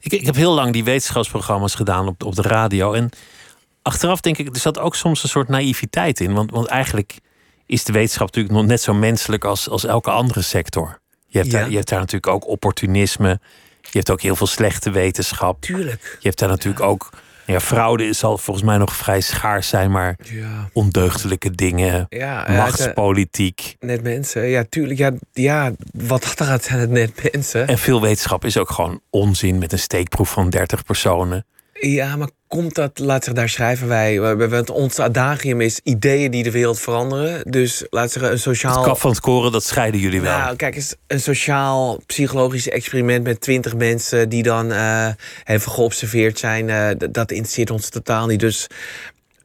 [0.00, 2.92] Ik, ik heb heel lang die wetenschapsprogramma's gedaan op, op de radio.
[2.92, 3.10] En
[3.82, 6.32] achteraf denk ik, er zat ook soms een soort naïviteit in.
[6.32, 7.18] Want, want eigenlijk
[7.70, 10.98] is de wetenschap natuurlijk nog net zo menselijk als, als elke andere sector.
[11.26, 13.40] Je hebt, daar, je hebt daar natuurlijk ook opportunisme.
[13.80, 15.60] Je hebt ook heel veel slechte wetenschap.
[15.60, 16.16] Tuurlijk.
[16.20, 17.10] Je hebt daar natuurlijk ook.
[17.46, 20.68] Ja, fraude zal volgens mij nog vrij schaars zijn, maar ja.
[20.72, 23.76] ondeugdelijke dingen, ja, machtspolitiek.
[23.80, 24.98] Net mensen, ja, tuurlijk.
[24.98, 27.66] Ja, ja wat gaat zijn het net mensen.
[27.66, 31.46] En veel wetenschap is ook gewoon onzin met een steekproef van 30 personen.
[31.72, 34.20] Ja, maar komt dat, laat zich daar schrijven wij.
[34.48, 37.50] Want ons adagium is ideeën die de wereld veranderen.
[37.50, 38.76] Dus laat zeggen, een sociaal.
[38.76, 40.38] Het kap van het koren, dat scheiden jullie wel.
[40.38, 45.08] Nou, kijk eens, een sociaal psychologisch experiment met twintig mensen die dan uh,
[45.44, 46.68] even geobserveerd zijn.
[46.68, 48.40] Uh, dat interesseert ons totaal niet.
[48.40, 48.66] Dus.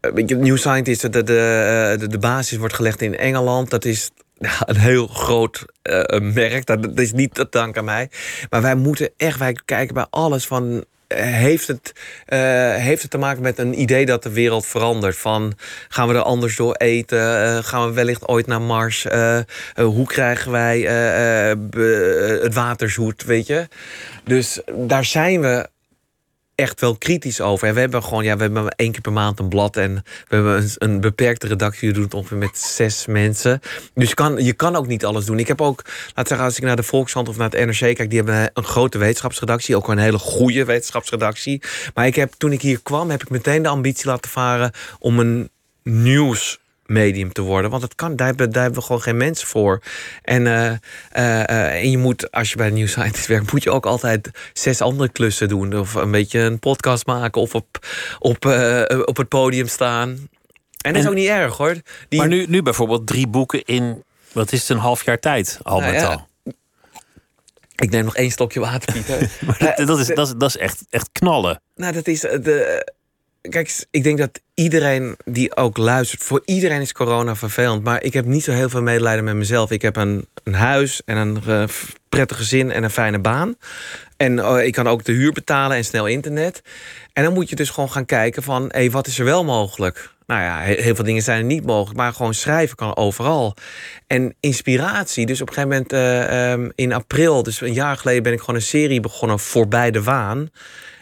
[0.02, 3.70] Uh, New Scientist, de, de, de, de basis wordt gelegd in Engeland.
[3.70, 6.04] Dat is ja, een heel groot uh,
[6.34, 6.66] merk.
[6.66, 8.10] Dat, dat, is niet te danken aan mij.
[8.50, 11.94] Maar wij moeten echt, wij kijken bij alles van heeft het,
[12.28, 15.18] uh, heeft het te maken met een idee dat de wereld verandert?
[15.18, 15.54] Van
[15.88, 17.20] gaan we er anders door eten?
[17.20, 19.06] Uh, gaan we wellicht ooit naar Mars?
[19.06, 19.40] Uh,
[19.76, 20.80] hoe krijgen wij
[22.42, 23.24] het water zoet?
[23.24, 23.68] Weet je?
[24.24, 25.70] Dus daar zijn we
[26.56, 27.68] echt wel kritisch over.
[27.68, 30.36] En we hebben gewoon, ja, we hebben één keer per maand een blad en we
[30.36, 31.88] hebben een, beperkte redactie.
[31.88, 33.60] We doen het ongeveer met zes mensen.
[33.94, 35.40] Dus je kan, je kan ook niet alles doen.
[35.40, 35.82] Ik heb ook,
[36.16, 38.64] laat zeggen, als ik naar de Volkshand of naar het NRC kijk, die hebben een
[38.64, 41.62] grote wetenschapsredactie, ook een hele goede wetenschapsredactie.
[41.94, 45.20] Maar ik heb, toen ik hier kwam, heb ik meteen de ambitie laten varen om
[45.20, 45.50] een
[45.84, 47.72] nieuws medium te worden.
[47.72, 49.82] Want het kan, daar, hebben, daar hebben we gewoon geen mensen voor.
[50.22, 50.72] En, uh,
[51.16, 54.30] uh, en je moet, als je bij de New Scientist werkt, moet je ook altijd
[54.54, 55.78] zes andere klussen doen.
[55.78, 57.88] Of een beetje een podcast maken of op,
[58.20, 58.46] op,
[59.06, 60.30] op het podium staan.
[60.82, 61.76] En dat is ook niet erg hoor.
[62.10, 62.20] Die...
[62.20, 65.80] Maar nu, nu bijvoorbeeld drie boeken in, wat is het, een half jaar tijd al
[65.80, 66.08] nou, met ja.
[66.08, 66.28] al.
[67.76, 69.20] Ik neem nog één stokje water, Pieter.
[69.46, 71.62] maar dat, dat, is, dat, is, dat is echt, echt knallen.
[71.76, 72.94] Nou, dat is de
[73.50, 77.84] kijk, ik denk dat iedereen die ook luistert, voor iedereen is corona vervelend.
[77.84, 79.72] Maar ik heb niet zo heel veel medelijden met mezelf.
[79.72, 81.64] Ik heb een, een huis en een uh,
[82.10, 83.56] prettig gezin en een fijne baan.
[84.18, 86.62] En uh, ik kan ook de huur betalen en snel internet.
[87.14, 89.44] En dan moet je dus gewoon gaan kijken van, hé, hey, wat is er wel
[89.44, 90.14] mogelijk?
[90.28, 93.56] Nou ja, heel veel dingen zijn er niet mogelijk, maar gewoon schrijven kan overal.
[94.08, 98.24] En inspiratie, dus op een gegeven moment uh, um, in april, dus een jaar geleden,
[98.24, 100.50] ben ik gewoon een serie begonnen voorbij de waan.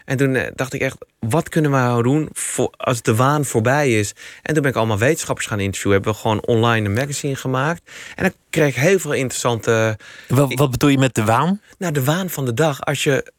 [0.05, 3.99] En toen dacht ik echt, wat kunnen we nou doen voor, als de waan voorbij
[3.99, 4.13] is?
[4.41, 6.01] En toen ben ik allemaal wetenschappers gaan interviewen.
[6.01, 7.91] Hebben we gewoon online een magazine gemaakt.
[8.15, 9.97] En dan kreeg ik heel veel interessante...
[10.27, 11.61] Wat, wat bedoel je met de waan?
[11.77, 12.81] Nou, de waan van de dag.
[12.81, 13.31] Als je...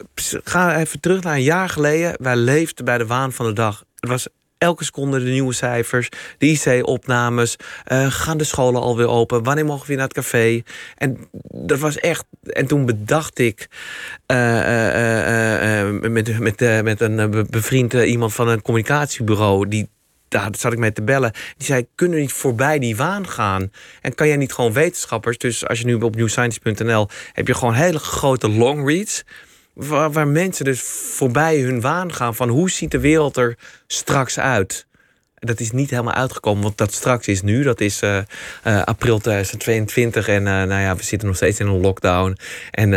[0.45, 2.15] Ga even terug naar een jaar geleden.
[2.19, 3.85] Wij leefden bij de waan van de dag.
[3.99, 4.29] Het was
[4.65, 6.09] elke seconde de nieuwe cijfers,
[6.39, 7.57] de IC-opnames.
[7.93, 9.43] Uh, gaan de scholen alweer open?
[9.43, 10.63] Wanneer mogen we weer naar het café?
[10.97, 12.25] En dat was echt.
[12.43, 13.69] En toen bedacht ik
[14.27, 19.69] uh, met, met, met een bevriend iemand van een communicatiebureau.
[19.69, 19.89] Die,
[20.29, 21.33] daar zat ik mee te bellen.
[21.57, 23.71] Die zei: Kunnen niet voorbij die waan gaan?
[24.01, 25.39] En kan jij niet gewoon wetenschappers?
[25.39, 29.25] Dus als je nu op newscience.nl heb je gewoon hele grote long reads
[29.75, 30.81] Waar, waar, mensen dus
[31.17, 34.87] voorbij hun waan gaan van hoe ziet de wereld er straks uit.
[35.35, 37.63] Dat is niet helemaal uitgekomen, want dat straks is nu.
[37.63, 38.17] Dat is uh,
[38.67, 42.37] uh, april 2022 en uh, nou ja, we zitten nog steeds in een lockdown.
[42.71, 42.93] En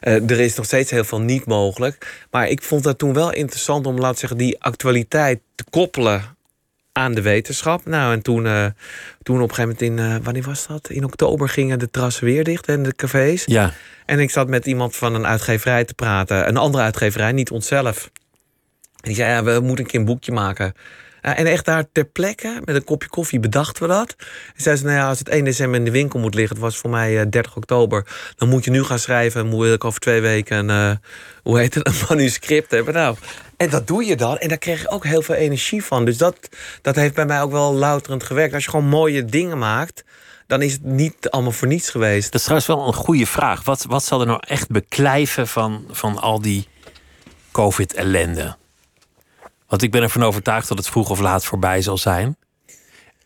[0.00, 2.24] er is nog steeds heel veel niet mogelijk.
[2.30, 6.35] Maar ik vond dat toen wel interessant om, laten zeggen, die actualiteit te koppelen
[6.96, 7.86] aan de wetenschap.
[7.86, 8.42] Nou, en toen,
[9.22, 10.90] toen op een gegeven moment in, wanneer was dat?
[10.90, 13.44] In oktober gingen de terrassen weer dicht en de cafés.
[13.44, 13.72] Ja.
[14.06, 16.48] En ik zat met iemand van een uitgeverij te praten.
[16.48, 18.10] Een andere uitgeverij, niet onszelf.
[19.06, 20.74] En die zei, ja, we moeten een keer een boekje maken.
[21.34, 24.14] En echt daar ter plekke, met een kopje koffie, bedachten we dat.
[24.56, 26.56] En zei ze, nou ja, als het 1 december in de winkel moet liggen...
[26.56, 28.06] het was voor mij 30 eh, oktober...
[28.36, 29.40] dan moet je nu gaan schrijven...
[29.40, 30.96] en moet ik over twee weken een, uh,
[31.42, 32.94] hoe heet het, een manuscript hebben.
[32.94, 33.16] Nou,
[33.56, 34.38] en dat doe je dan.
[34.38, 36.04] En daar kreeg ik ook heel veel energie van.
[36.04, 36.48] Dus dat,
[36.82, 38.54] dat heeft bij mij ook wel louterend gewerkt.
[38.54, 40.04] Als je gewoon mooie dingen maakt
[40.46, 42.24] dan is het niet allemaal voor niets geweest.
[42.24, 43.64] Dat is trouwens wel een goede vraag.
[43.64, 46.68] Wat, wat zal er nou echt beklijven van, van al die
[47.52, 48.56] COVID-ellende?
[49.68, 52.36] Want ik ben ervan overtuigd dat het vroeg of laat voorbij zal zijn.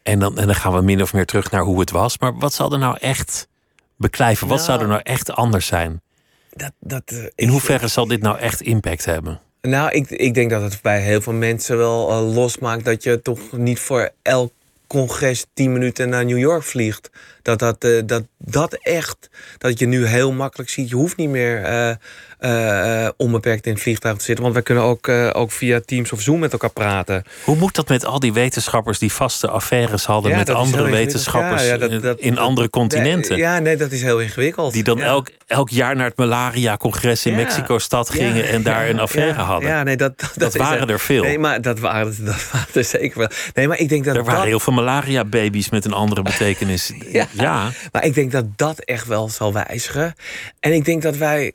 [0.02, 2.18] En dan, en dan gaan we min of meer terug naar hoe het was.
[2.18, 3.48] Maar wat zal er nou echt
[3.96, 4.46] beklijven?
[4.48, 4.68] Wat Nou.
[4.68, 6.02] zou er nou echt anders zijn?
[6.50, 9.40] Dat, dat, eh, In ik- hoeverre zal dit nou echt impact hebben?
[9.62, 13.22] Nou, ik, ik denk dat het bij heel veel mensen wel eh, losmaakt dat je
[13.22, 14.52] toch niet voor elk
[14.86, 17.10] congres 10 minuten naar New York vliegt.
[17.42, 20.88] Dat dat, eh, dat dat echt, dat je nu heel makkelijk ziet.
[20.88, 21.90] Je hoeft niet meer eh,
[22.38, 24.42] eh, onbeperkt in het vliegtuig te zitten.
[24.42, 27.24] Want wij kunnen ook, ook via Teams of Zoom met elkaar praten.
[27.44, 31.62] Hoe moet dat met al die wetenschappers die vaste affaires hadden Ja, met andere wetenschappers
[31.62, 33.36] Ja, ja, dat- in- dat- in andere continenten?
[33.36, 34.72] Ja, nee, dat is heel ingewikkeld.
[34.72, 37.34] Die dan elk, elk jaar naar het malaria-congres in.
[37.34, 39.68] Mexico-stad gingen en daar een affaire hadden.
[39.68, 41.22] Ja, nee, dat, dat, waren er veel.
[41.22, 43.28] Nee, maar dat waren, dat waren er zeker wel.
[43.54, 46.92] Nee, maar ik denk dat er waren heel veel malaria-baby's met een andere betekenis.
[47.12, 47.26] Ja.
[47.30, 47.70] Ja.
[47.92, 50.14] Maar ik denk dat dat echt wel zal wijzigen.
[50.60, 51.54] En ik denk dat wij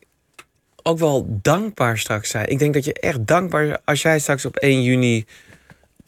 [0.87, 2.49] ook wel dankbaar straks zijn.
[2.49, 3.79] Ik denk dat je echt dankbaar...
[3.85, 5.25] Als jij straks op 1 juni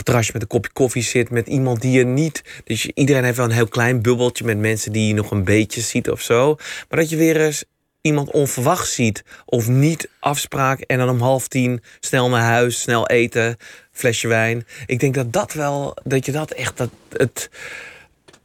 [0.03, 1.29] terrasje met een kopje koffie zit...
[1.29, 2.43] met iemand die je niet...
[2.63, 4.91] Dus iedereen heeft wel een heel klein bubbeltje met mensen...
[4.91, 6.55] die je nog een beetje ziet of zo.
[6.89, 7.63] Maar dat je weer eens
[8.01, 9.23] iemand onverwacht ziet...
[9.45, 12.81] of niet afspraak en dan om half tien snel naar huis...
[12.81, 13.57] snel eten,
[13.91, 14.67] flesje wijn.
[14.85, 15.97] Ik denk dat dat wel...
[16.03, 16.77] Dat je dat echt...
[16.77, 17.49] Dat, het,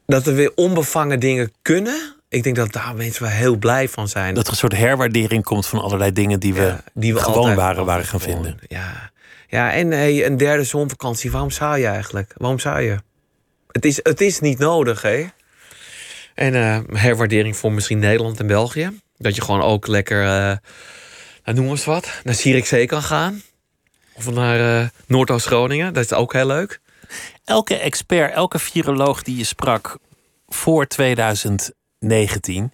[0.06, 2.14] dat er weer onbevangen dingen kunnen.
[2.28, 4.34] Ik denk dat daar mensen wel heel blij van zijn.
[4.34, 7.54] Dat er een soort herwaardering komt van allerlei dingen die we, Ja, die we gewoon
[7.54, 8.58] waren, waren gaan gewoon, vinden.
[8.68, 9.10] Ja,
[9.48, 11.30] ja en hey, een derde zonvakantie.
[11.30, 12.34] Waarom zou je eigenlijk?
[12.36, 12.96] Waarom zou je?
[13.70, 15.26] Het is, het is niet nodig, hè?
[16.34, 19.00] En eh, herwaardering voor misschien Nederland en België.
[19.16, 20.24] Dat je gewoon ook lekker,
[21.44, 23.42] nou, noem eens wat, naar Zierikzee kan gaan.
[24.12, 25.94] Of naar eh Noordoost-Groningen.
[25.94, 26.80] Dat is ook heel leuk.
[27.44, 29.98] Elke expert, elke viroloog die je sprak
[30.48, 32.72] voor 2019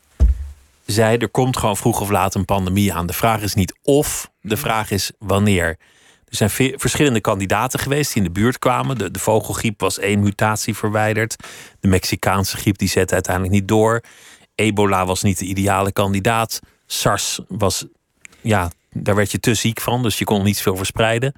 [0.87, 3.07] zei er komt gewoon vroeg of laat een pandemie aan.
[3.07, 5.67] De vraag is niet of, de vraag is wanneer.
[6.25, 8.99] Er zijn ve- verschillende kandidaten geweest die in de buurt kwamen.
[8.99, 11.37] De, de vogelgriep was één mutatie verwijderd.
[11.81, 14.03] De Mexicaanse griep die zette uiteindelijk niet door.
[14.55, 16.61] Ebola was niet de ideale kandidaat.
[16.87, 17.85] SARS was,
[18.41, 21.35] ja, daar werd je te ziek van, dus je kon niet veel verspreiden.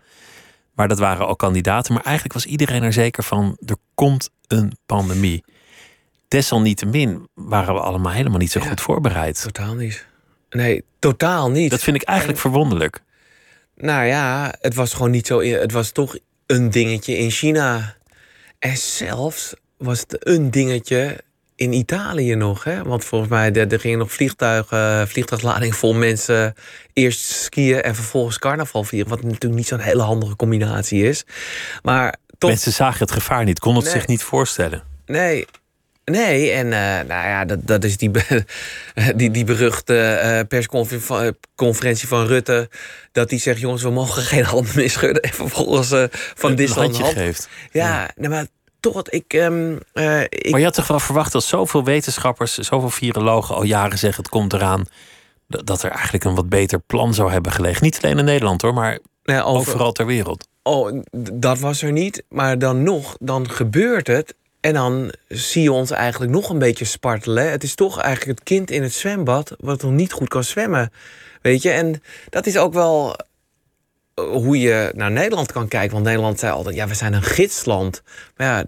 [0.81, 1.93] Maar dat waren ook kandidaten.
[1.95, 5.45] Maar eigenlijk was iedereen er zeker van: er komt een pandemie.
[6.28, 8.66] Desalniettemin waren we allemaal helemaal niet zo Ja.
[8.68, 9.43] goed voorbereid.
[9.43, 10.07] Totaal niet.
[10.51, 11.70] Nee, totaal niet.
[11.70, 13.03] Dat vind ik eigenlijk verwonderlijk.
[13.76, 15.43] Nou ja, het was gewoon niet zo.
[15.43, 16.16] Het was toch
[16.47, 17.97] een dingetje in China.
[18.59, 21.24] En zelfs was het een dingetje
[21.61, 22.65] in Italië nog.
[22.65, 22.83] Hè?
[22.83, 26.55] Want volgens mij er, er gingen nog vliegtuigen, vliegtuigladingen vol mensen.
[26.93, 29.09] Eerst skiën en vervolgens carnaval vieren.
[29.11, 31.25] Wat natuurlijk niet zo'n hele handige combinatie is.
[31.83, 32.51] Maar toch.
[32.51, 34.01] Mensen zagen het gevaar niet, konden het Nee.
[34.01, 34.83] zich niet voorstellen.
[35.07, 35.47] Nee.
[36.05, 38.45] Nee, en eh, nou ja, dat, dat is die, be-
[39.17, 42.69] die, die beruchte eh, persconferentie van Rutte.
[43.13, 45.23] Dat die zegt: jongens, we mogen geen handen meer schudden.
[45.23, 47.15] En vervolgens eh, van handje hand.
[47.15, 47.49] geeft.
[47.73, 48.47] Ja, nee, maar
[49.09, 49.33] ik.
[49.35, 53.62] ehm, eh, ik Maar je had toch wel verwacht dat zoveel wetenschappers, zoveel virologen al
[53.62, 54.85] jaren zeggen: het komt eraan.
[55.47, 57.85] dat- er eigenlijk een wat beter plan zou hebben gelegen.
[57.85, 60.47] Niet alleen in Nederland hoor, maar over- overal ter wereld.
[60.62, 61.03] Oh,
[61.33, 62.22] dat was er niet.
[62.28, 64.35] Maar dan nog, dan gebeurt het.
[64.61, 67.51] En dan zie je ons eigenlijk nog een beetje spartelen.
[67.51, 69.55] Het is toch eigenlijk het kind in het zwembad...
[69.59, 70.93] wat nog niet goed kan zwemmen.
[71.43, 71.70] Weet je?
[71.70, 73.16] En dat is ook wel
[74.29, 75.93] hoe je naar Nederland kan kijken.
[75.93, 78.03] Want Nederland zei altijd, ja, we zijn een gidsland.
[78.37, 78.64] Maar ja,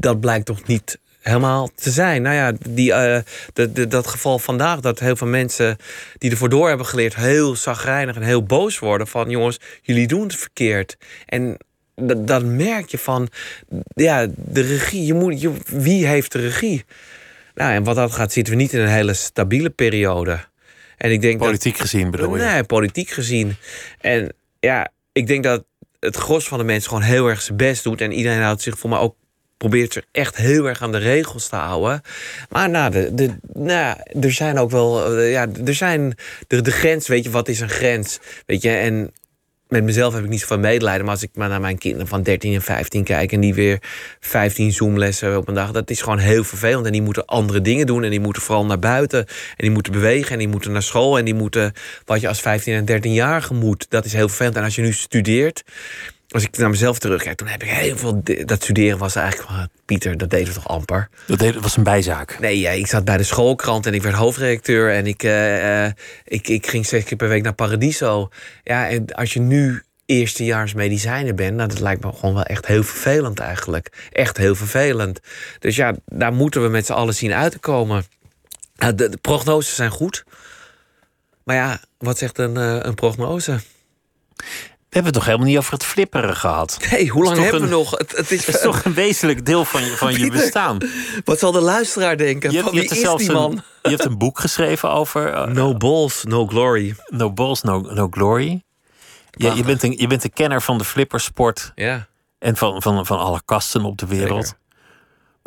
[0.00, 2.22] dat blijkt toch niet helemaal te zijn.
[2.22, 3.22] Nou ja, die, eh,
[3.52, 4.80] de, de, dat geval vandaag...
[4.80, 5.76] dat heel veel mensen
[6.18, 7.16] die ervoor door hebben geleerd...
[7.16, 9.30] heel zagrijnig en heel boos worden van...
[9.30, 10.96] jongens, jullie doen het verkeerd.
[11.26, 11.56] En
[11.94, 13.28] dat, dat merk je van...
[13.94, 16.84] ja, de regie, je moet, je, wie heeft de regie?
[17.54, 20.38] Nou, en wat dat gaat, zitten we niet in een hele stabiele periode.
[20.96, 21.46] En ik denk dat...
[21.46, 22.42] Politiek gezien bedoel je.
[22.42, 23.56] Nee, politiek gezien.
[24.00, 25.64] En ja, ik denk dat
[26.00, 28.00] het gros van de mensen gewoon heel erg zijn best doet.
[28.00, 29.14] En iedereen houdt zich voor mij ook
[29.56, 32.02] probeert zich echt heel erg aan de regels te houden.
[32.48, 36.14] Maar nou, de, de, nou er zijn ook wel, eh, ja, er zijn
[36.46, 38.18] de, de grens, weet je, wat is een grens?
[38.46, 39.12] Weet je, en
[39.68, 41.04] met mezelf heb ik niet zoveel medelijden.
[41.04, 43.32] Maar als ik maar naar mijn kinderen van 13 en 15 kijk...
[43.32, 43.82] en die weer
[44.20, 45.70] 15 Zoomlessen op een dag...
[45.70, 46.86] dat is gewoon heel vervelend.
[46.86, 48.04] En die moeten andere dingen doen.
[48.04, 49.18] En die moeten vooral naar buiten.
[49.26, 50.32] En die moeten bewegen.
[50.32, 51.18] En die moeten naar school.
[51.18, 51.72] En die moeten
[52.04, 53.86] wat je als 15 en 13-jarige moet.
[53.88, 54.56] Dat is heel vervelend.
[54.56, 55.64] En als je nu studeert...
[56.28, 58.22] Als ik naar mezelf terugkijk, toen heb ik heel veel...
[58.44, 59.68] Dat studeren was eigenlijk...
[59.88, 61.08] Pieter, dat deden we toch amper?
[61.26, 62.38] Dat deed- was een bijzaak.
[62.40, 64.92] Nee, ja, ik zat bij de schoolkrant en ik werd hoofdredacteur.
[64.92, 65.84] En ik, eh,
[66.24, 68.28] ik, ik ging zes keer per week naar Paradiso.
[68.64, 71.56] Ja, en als je nu eerstejaars medicijnen bent.
[71.56, 74.08] Nou, dat lijkt me gewoon wel echt heel vervelend eigenlijk.
[74.12, 75.20] Echt heel vervelend.
[75.58, 78.04] Dus ja, daar moeten we met z'n allen zien uit te komen.
[78.76, 80.24] Nou, de, de prognoses zijn goed.
[81.44, 83.58] Maar ja, wat zegt een, eh, een prognose?
[84.98, 86.78] We hebben het toch helemaal niet over het flipperen gehad.
[86.90, 87.90] Nee, hoe lang hebben een- we nog?
[87.90, 90.78] Het, het is, Het is toch een wezenlijk deel van je, van je bestaan.
[91.24, 92.50] Wat zal de luisteraar denken?
[92.50, 93.62] Je, Van je wie hebt er is zelfs die een, man?
[93.82, 96.94] je hebt een boek geschreven over eh, No balls, no glory.
[97.06, 98.62] No Balls, No, no Glory.
[99.30, 102.06] Je, je, bent een, je bent een kenner van de flippersport Ja.
[102.38, 104.54] en van, van, van alle kasten op de wereld.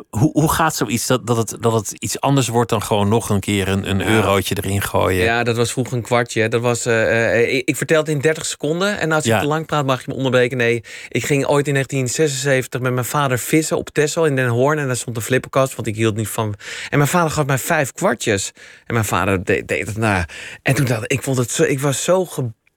[0.09, 3.29] Hoe, hoe gaat zoiets dat, dat, het, dat het iets anders wordt dan gewoon nog
[3.29, 5.23] een keer een, een eurotje erin gooien?
[5.23, 6.49] Ja, dat was vroeger een kwartje.
[6.49, 8.99] Dat was, eh, eh, ik, ik vertel het in 30 seconden.
[8.99, 9.39] En als ik Ja.
[9.39, 10.57] te lang praat, mag je me onderbreken.
[10.57, 14.79] Nee, ik ging ooit in 1976 met mijn vader vissen op Texel in Den Hoorn.
[14.79, 16.55] En daar stond een flipperkast, want ik hield niet van...
[16.89, 18.51] En mijn vader gaf mij vijf kwartjes.
[18.85, 20.25] En mijn vader deed, deed het na.
[20.61, 21.63] En toen dacht ik, ik vond het zo...
[21.63, 22.25] Ik was zo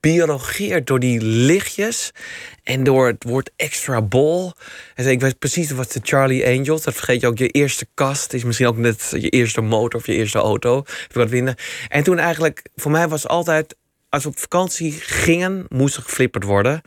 [0.04, 2.10] gebiologeerd door die lichtjes.
[2.62, 4.52] En door het woord extra ball.
[4.94, 6.82] En ik weet precies wat de Charlie Angels.
[6.82, 7.38] Dat vergeet je ook.
[7.38, 10.76] Je eerste kast is misschien ook net je eerste motor of je eerste auto.
[10.76, 11.54] Heb wat winnen.
[11.88, 13.76] En toen eigenlijk, voor mij was altijd.
[14.08, 16.80] Als we op vakantie gingen, moest er geflipperd worden.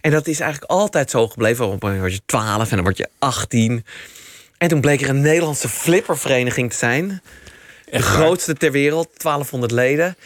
[0.00, 1.66] En dat is eigenlijk altijd zo gebleven.
[1.66, 3.84] Op een word je 12 en dan word je 18.
[4.58, 7.22] En toen bleek er een Nederlandse flippervereniging te zijn.
[7.90, 10.16] De grootste ter wereld, 1200 leden.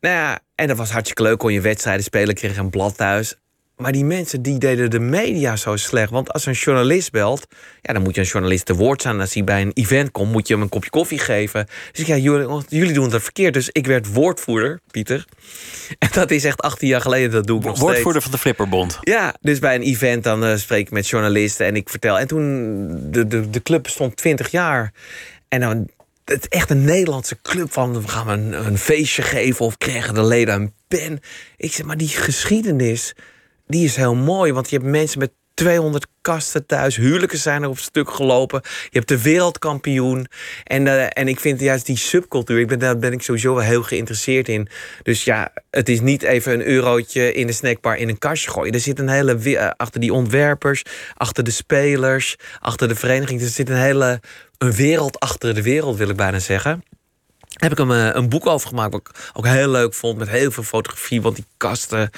[0.00, 1.38] Nou ja, en dat was hartstikke leuk.
[1.38, 3.36] Kon je wedstrijden spelen, kreeg een blad thuis.
[3.76, 6.10] Maar die mensen die deden de media zo slecht.
[6.10, 7.46] Want als een journalist belt,
[7.82, 9.20] ja, dan moet je een journalist te woord staan.
[9.20, 11.66] Als hij bij een event komt, moet je hem een kopje koffie geven.
[11.92, 13.54] Dus ik, ja, jullie, jullie doen het verkeerd.
[13.54, 15.24] Dus ik werd woordvoerder, Pieter.
[15.98, 17.90] En dat is echt 18 jaar geleden, dat doe ik nog steeds.
[17.90, 18.98] Woordvoerder van de Flipperbond.
[19.00, 22.18] Ja, dus bij een event dan eh, spreek ik met journalisten en ik vertel.
[22.18, 24.92] En toen, de, de, de club bestond 20 jaar.
[25.48, 25.88] En dan,
[26.30, 30.14] het is echt een Nederlandse club van, we gaan een, een feestje geven of krijgen
[30.14, 31.20] de leden een pen.
[31.56, 33.14] Ik zeg, maar die geschiedenis,
[33.66, 34.52] die is heel mooi.
[34.52, 36.96] Want je hebt mensen met 200 kasten thuis.
[36.96, 38.60] Huwelijken zijn er op stuk gelopen.
[38.62, 40.26] Je hebt de wereldkampioen.
[40.64, 43.64] En, eh, en ik vind juist die subcultuur, ik ben, daar ben ik sowieso wel
[43.64, 44.68] heel geïnteresseerd in.
[45.02, 48.72] Dus ja, het is niet even een eurotje in de snackbar in een kastje gooien.
[48.72, 50.82] Er zit een hele, eh, achter die ontwerpers,
[51.14, 53.40] achter de spelers, achter de vereniging.
[53.40, 54.20] Er zit een hele
[54.58, 56.82] een wereld achter de wereld, wil ik bijna zeggen
[57.56, 58.92] heb ik hem eh, een boek over gemaakt.
[58.92, 60.18] Wat ik ook heel leuk vond.
[60.18, 61.22] Met heel veel fotografie.
[61.22, 62.10] Want die kasten.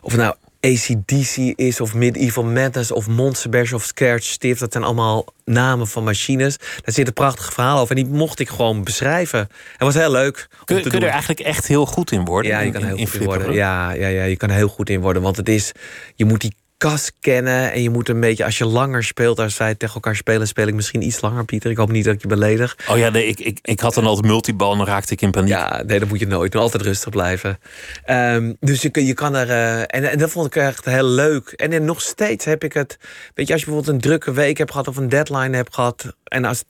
[0.00, 0.34] Of nou
[0.66, 1.80] ACDC is.
[1.80, 2.92] Of Medieval Madness.
[2.92, 3.72] Of Monsterberg.
[3.72, 4.60] Of Scared Stiff.
[4.60, 6.56] Dat zijn allemaal namen van machines.
[6.56, 7.96] Daar zit een prachtig verhaal over.
[7.96, 9.38] En die mocht ik gewoon beschrijven.
[9.40, 10.48] Het was heel leuk.
[10.50, 12.50] om Kun, te kun je er eigenlijk echt heel goed in worden?
[12.50, 13.52] Ja, je kan er heel in goed in worden.
[13.52, 15.22] Ja, ja, ja, je kan er heel goed in worden.
[15.22, 15.72] Want het is,
[16.14, 17.72] je moet die kas kennen.
[17.72, 20.66] En je moet een beetje, als je langer speelt, als wij tegen elkaar spelen, speel
[20.66, 21.70] ik misschien iets langer, Pieter.
[21.70, 22.76] Ik hoop niet dat ik je beledig.
[22.88, 25.30] Oh ja, nee, ik, ik, ik had dan altijd multibal en dan raakte ik in
[25.30, 25.48] paniek.
[25.48, 26.54] Ja, nee, dat moet je nooit.
[26.54, 27.58] Altijd rustig blijven.
[28.04, 29.50] Ehm, dus je, je kan er.
[29.50, 31.48] eh, en, en dat vond ik echt heel leuk.
[31.48, 32.98] En, en nog steeds heb ik het.
[33.34, 36.16] Weet je, als je bijvoorbeeld een drukke week hebt gehad of een deadline hebt gehad.
[36.24, 36.64] En als,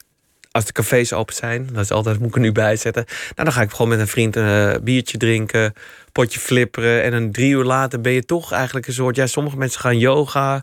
[0.50, 3.04] als de cafés open zijn, dat is altijd, moet ik er nu bij zetten.
[3.06, 5.72] Nou, dan ga ik gewoon met een vriend een eh, biertje drinken,
[6.16, 7.02] potje flipperen.
[7.02, 9.16] En een drie uur later ben je toch eigenlijk een soort.
[9.16, 10.62] Ja, sommige mensen gaan yoga,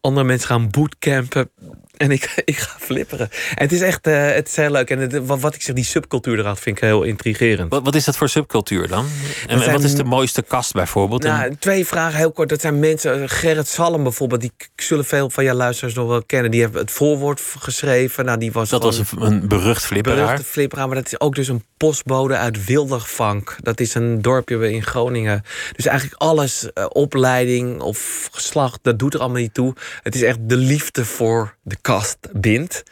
[0.00, 1.50] andere mensen gaan bootcampen.
[1.96, 3.28] En ik, ik ga flipperen.
[3.30, 4.90] En het is echt eh, het is heel leuk.
[4.90, 7.70] En het, wat, wat ik zeg, die subcultuur erachter vind ik heel intrigerend.
[7.70, 9.06] Wat, wat is dat voor subcultuur dan?
[9.46, 11.22] En zijn- wat is de mooiste kast bijvoorbeeld?
[11.22, 12.48] Nou, twee vragen heel kort.
[12.48, 16.50] Dat zijn mensen, Gerrit Salm bijvoorbeeld, die zullen veel van jouw luisteraars nog wel kennen.
[16.50, 18.24] Die heeft het voorwoord geschreven.
[18.24, 20.24] Nou, die was dat was een, een berucht flipperaar.
[20.24, 20.86] beruchte flipperaar.
[20.86, 23.56] Maar dat is ook dus een postbode uit Wildervank.
[23.60, 25.42] Dat is een dorpje in Groningen.
[25.72, 29.74] Dus eigenlijk alles, eh, opleiding of geslacht, dat doet er allemaal niet toe.
[30.02, 32.82] Het is echt de liefde voor de kast bindt.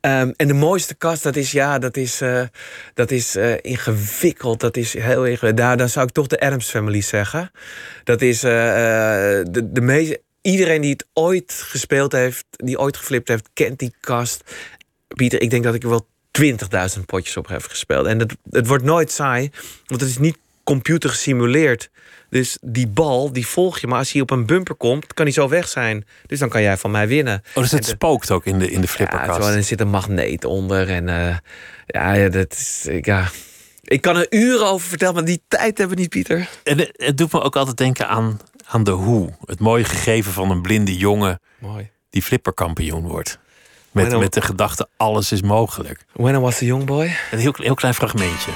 [0.00, 2.42] Ehm, en de mooiste kast, dat is, ja, dat is, eh,
[2.94, 4.60] dat is eh, ingewikkeld.
[4.60, 5.56] Dat is heel ingewikkeld.
[5.56, 7.50] Daar, dan zou ik toch de Adams Family zeggen.
[8.04, 10.20] Dat is eh, de, de.
[10.42, 14.42] Iedereen die het ooit gespeeld heeft, die ooit geflipt heeft, kent die kast.
[15.08, 16.06] Pieter, ik denk dat ik er wel
[16.40, 18.06] 20.000 potjes op heb gespeeld.
[18.06, 19.50] En het, het wordt nooit saai,
[19.86, 21.90] want het is niet computer gesimuleerd.
[22.30, 23.86] Dus die bal, die volg je.
[23.86, 26.06] Maar als hij op een bumper komt, kan hij zo weg zijn.
[26.26, 27.42] Dus dan kan jij van mij winnen.
[27.54, 29.32] Oh, dus het spookt ook in de, in de Ja, flipperkast.
[29.32, 30.88] terwijl er zit een magneet onder.
[30.90, 31.36] En eh,
[31.86, 32.86] ja, ja, dat is.
[32.86, 33.28] ik- Ja.
[33.82, 36.48] Ik kan er uren over vertellen, maar die tijd hebben we niet, Pieter.
[36.64, 39.32] En het, doet me ook altijd denken aan, aan de hoe.
[39.44, 41.90] Het mooie gegeven van een blinde jongen Mooi.
[42.10, 43.38] die flipperkampioen wordt.
[43.90, 46.04] Met, met de gedachte, alles is mogelijk.
[46.12, 47.16] When I was a young boy.
[47.30, 48.50] Een heel, heel klein fragmentje.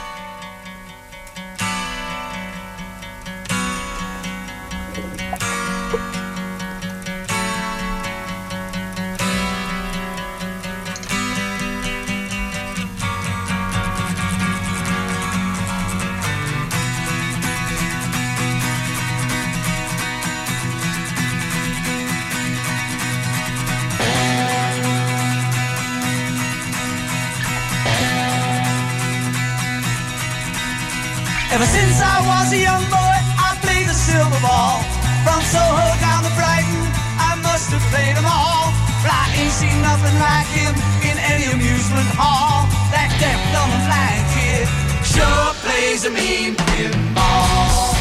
[40.05, 40.75] Nothing like him
[41.11, 42.69] in any amusement hall.
[42.93, 44.67] That deaf, dumb, and blind kid
[45.13, 47.93] sure plays a mean pinball.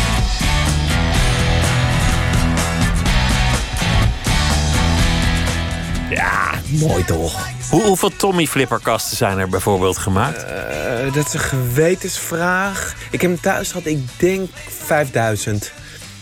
[6.09, 6.51] Ja,
[6.87, 7.47] mooi toch?
[7.69, 10.43] Hoe, hoeveel Tommy flipperkasten zijn er bijvoorbeeld gemaakt?
[10.43, 12.95] Uh, dat is een gewetensvraag.
[13.11, 15.71] Ik heb hem thuis gehad, ik denk 5000.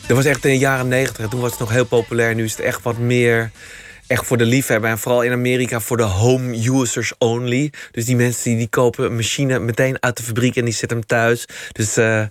[0.07, 1.27] Dat was echt in de jaren 90.
[1.27, 2.35] Toen was het nog heel populair.
[2.35, 3.51] Nu is het echt wat meer
[4.11, 4.89] echt voor de liefhebber.
[4.89, 7.73] En vooral in Amerika voor de home users only.
[7.91, 10.97] Dus die mensen die, die kopen een machine meteen uit de fabriek en die zetten
[10.97, 11.45] hem thuis.
[11.71, 12.23] Dus, uh,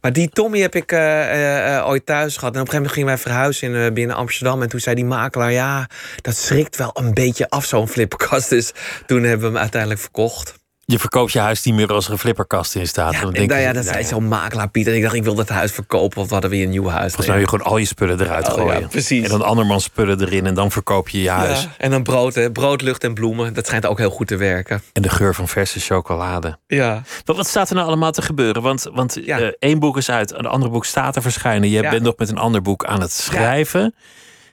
[0.00, 2.54] maar die Tommy heb ik uh, uh, ooit thuis gehad.
[2.54, 4.62] En op een gegeven moment gingen wij verhuizen in, binnen Amsterdam.
[4.62, 5.88] En toen zei die makelaar, ja,
[6.20, 8.48] dat schrikt wel een beetje af, zo'n flipperkast.
[8.48, 8.72] Dus
[9.06, 12.18] toen hebben we hem uiteindelijk verkocht je verkoopt je huis niet meer als er een
[12.18, 13.12] flipperkast in staat.
[13.12, 14.94] Ja, dan denk nou ja, dat zei zo'n makelaar, Pieter.
[14.94, 17.06] Ik dacht, ik wil dat huis verkopen, want we hadden weer een nieuw huis.
[17.06, 18.80] Volgens mij je gewoon al je spullen eruit oh, gooien.
[18.80, 19.24] Ja, precies.
[19.24, 21.62] En dan andermans spullen erin en dan verkoop je je huis.
[21.62, 22.50] Ja, en dan brood, hè.
[22.50, 23.54] brood, lucht en bloemen.
[23.54, 24.82] Dat schijnt ook heel goed te werken.
[24.92, 26.58] En de geur van verse chocolade.
[26.66, 27.02] Ja.
[27.24, 28.62] Maar wat staat er nou allemaal te gebeuren?
[28.62, 31.68] Want, want uh, één boek is uit, een ander boek staat te verschijnen.
[31.68, 33.94] Je bent nog met een ander boek aan het schrijven.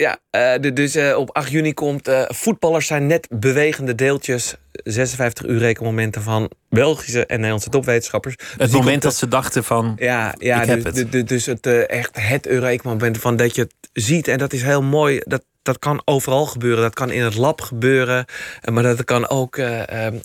[0.01, 0.17] Ja,
[0.61, 4.55] uh, dus uh, op 8 juni komt uh, voetballers zijn net bewegende deeltjes.
[4.71, 8.35] 56 uur rekenmomenten van Belgische en Nederlandse topwetenschappers.
[8.37, 9.93] Het dus moment dat ze dachten van.
[9.99, 11.27] Ja, ja dus, het.
[11.27, 14.27] dus het echt het Eureka-moment van dat je het ziet.
[14.27, 15.21] En dat is heel mooi.
[15.25, 16.81] Dat, dat kan overal gebeuren.
[16.81, 18.25] Dat kan in het lab gebeuren.
[18.71, 19.61] Maar dat kan ook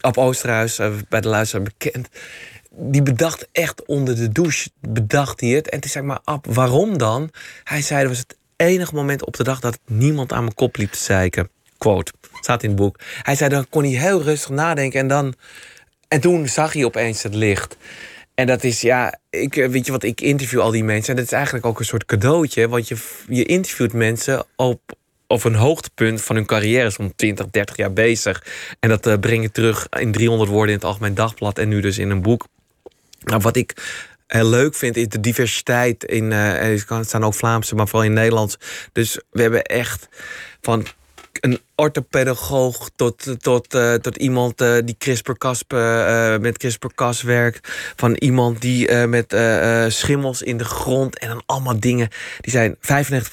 [0.00, 2.08] op Oosterhuis, bij de luisteraar bekend
[2.78, 5.68] die bedacht echt onder de douche, bedacht hij het.
[5.68, 7.30] En toen zei ik maar, Ab, waarom dan?
[7.64, 10.76] Hij zei, dat was het enige moment op de dag dat niemand aan mijn kop
[10.76, 11.48] liep te zeiken.
[11.78, 12.98] Quote, staat in het boek.
[13.22, 15.34] Hij zei, dan kon hij heel rustig nadenken en dan...
[16.08, 17.76] En toen zag hij opeens het licht.
[18.34, 21.10] En dat is, ja, ik, eh, weet je wat, ik interview al die mensen.
[21.10, 22.68] En dat is eigenlijk ook een soort cadeautje.
[22.68, 22.96] Want je,
[23.28, 24.80] je interviewt mensen op,
[25.26, 26.90] op een hoogtepunt van hun carrière.
[26.90, 28.44] Zo'n 20, 30 jaar bezig.
[28.80, 31.58] En dat uh, breng je terug in 300 woorden in het Algemeen Dagblad.
[31.58, 32.46] En nu dus in een boek.
[33.20, 33.74] Nou, wat ik
[34.26, 36.30] heel leuk vind, is de diversiteit in.
[36.30, 38.56] Uh, het staan ook Vlaamse, maar vooral in Nederlands.
[38.92, 40.08] Dus we hebben echt
[40.60, 40.86] van
[41.40, 45.64] een orthopedagoog tot, tot, uh, tot iemand uh, die CRISPR-Cas
[46.40, 47.68] met CRISPR-Cas werkt.
[47.96, 49.36] Van iemand die met
[49.88, 52.08] schimmels in de grond en dan allemaal dingen.
[52.40, 52.78] Die zijn 95%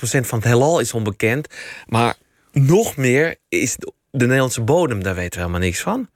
[0.02, 1.48] van het heelal is onbekend.
[1.86, 2.16] Maar
[2.52, 3.76] nog meer is
[4.16, 6.10] de Nederlandse bodem, daar weten we helemaal niks van.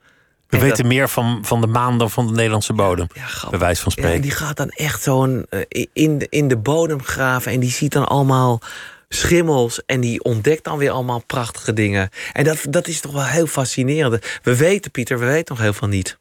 [0.49, 3.07] We weten meer van, van de maan dan van de Nederlandse bodem.
[3.13, 4.15] Ja, bewijs van spreken.
[4.15, 5.61] Ja, die gaat dan echt zo'n uh,
[5.93, 7.51] in, de, in de bodem graven.
[7.51, 8.61] En die ziet dan allemaal
[9.09, 9.85] schimmels.
[9.85, 12.09] En die ontdekt dan weer allemaal prachtige dingen.
[12.33, 14.25] En dat, dat is toch wel heel fascinerend.
[14.41, 16.17] We weten, Pieter, we weten nog heel veel niet.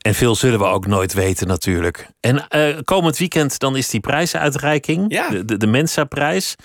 [0.00, 2.06] En veel zullen we ook nooit weten, natuurlijk.
[2.20, 5.04] En uh, komend weekend dan is die prijsuitreiking.
[5.08, 5.28] Ja.
[5.28, 6.56] De, de, de Mensa-prijs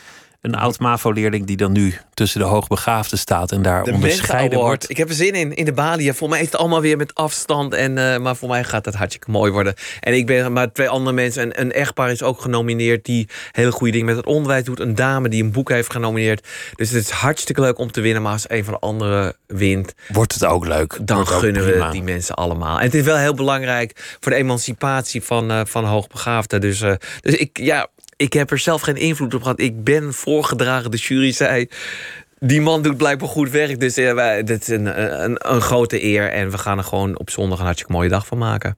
[0.45, 4.89] een oud MAVO-leerling die dan nu tussen de hoogbegaafden staat en daar de onderscheiden wordt.
[4.89, 6.13] Ik heb er zin in, in de Bali.
[6.13, 7.73] Voor mij is het allemaal weer met afstand.
[7.73, 9.73] En, uh, maar voor mij gaat het hartstikke mooi worden.
[9.99, 11.43] En ik ben maar twee andere mensen.
[11.43, 14.79] Een, een echtpaar is ook genomineerd die hele goede dingen met het onderwijs doet.
[14.79, 16.47] Een dame die een boek heeft genomineerd.
[16.75, 18.21] Dus het is hartstikke leuk om te winnen.
[18.21, 19.93] Maar als een van de anderen wint...
[20.07, 20.99] Wordt het ook leuk.
[21.01, 22.77] Dan gunnen we die mensen allemaal.
[22.77, 26.61] En het is wel heel belangrijk voor de emancipatie van, uh, van hoogbegaafden.
[26.61, 27.87] Dus, uh, dus ik, ja,
[28.17, 29.59] ik heb er zelf geen invloed op gehad.
[29.59, 30.91] Ik ben voorgedragen.
[30.91, 31.69] De jury zei.
[32.39, 33.79] Die man doet blijkbaar goed werk.
[33.79, 36.31] Dus uh, wij, dit is een, een, een, grote eer.
[36.31, 38.77] En we gaan er gewoon op zondag een hartstikke mooie dag van maken.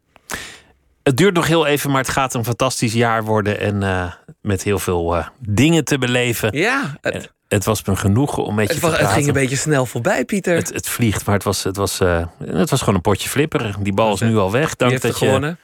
[1.03, 3.59] Het duurt nog heel even, maar het gaat een fantastisch jaar worden.
[3.59, 4.11] En uh,
[4.41, 6.57] met heel veel uh, dingen te beleven.
[6.57, 6.97] Ja.
[7.01, 9.05] Het, het was me genoegen om met je het te praten.
[9.05, 10.55] Het ging een beetje snel voorbij, Pieter.
[10.55, 11.99] Het, het vliegt, maar het was, het, was,
[12.43, 13.75] het was gewoon een potje flipperen.
[13.79, 14.75] Die bal is nu al weg.
[14.75, 15.59] Dank dat je gewonnen.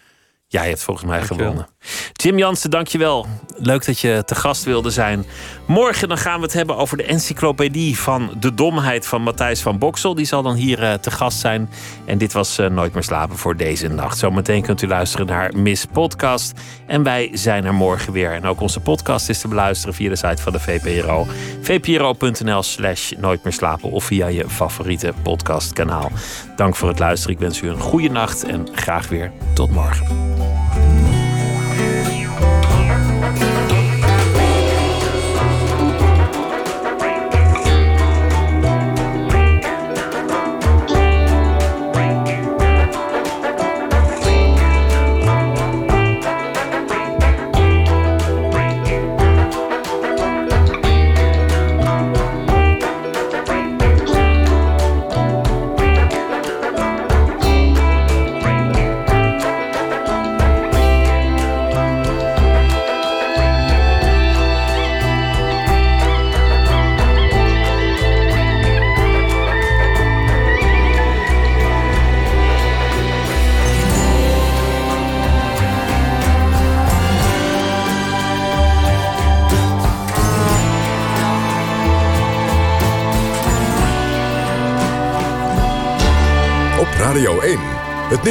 [0.54, 1.68] Ja, je hebt volgens mij gewonnen.
[2.14, 3.28] Jim Jansen, dankjewel.
[3.58, 5.26] Leuk dat je te gast wilde zijn.
[5.68, 9.78] Morgen dan gaan we het hebben over de encyclopedie van de domheid van Matthijs van
[9.78, 10.16] Boksel.
[10.16, 11.70] Die zal dan hier uh, te gast zijn.
[12.06, 14.18] En dit was uh, Nooit meer slapen voor deze nacht.
[14.18, 16.60] Zometeen kunt u luisteren naar Miss Podcast.
[16.88, 18.32] En wij zijn er morgen weer.
[18.32, 21.28] En ook onze podcast is te beluisteren via de site van de VPRO.
[21.62, 23.92] vpro.nl slash nooit meer slapen.
[23.92, 26.12] Of via je favoriete podcastkanaal.
[26.56, 27.36] Dank voor het luisteren.
[27.36, 28.44] Ik wens u een goede nacht.
[28.44, 30.43] En graag weer tot morgen.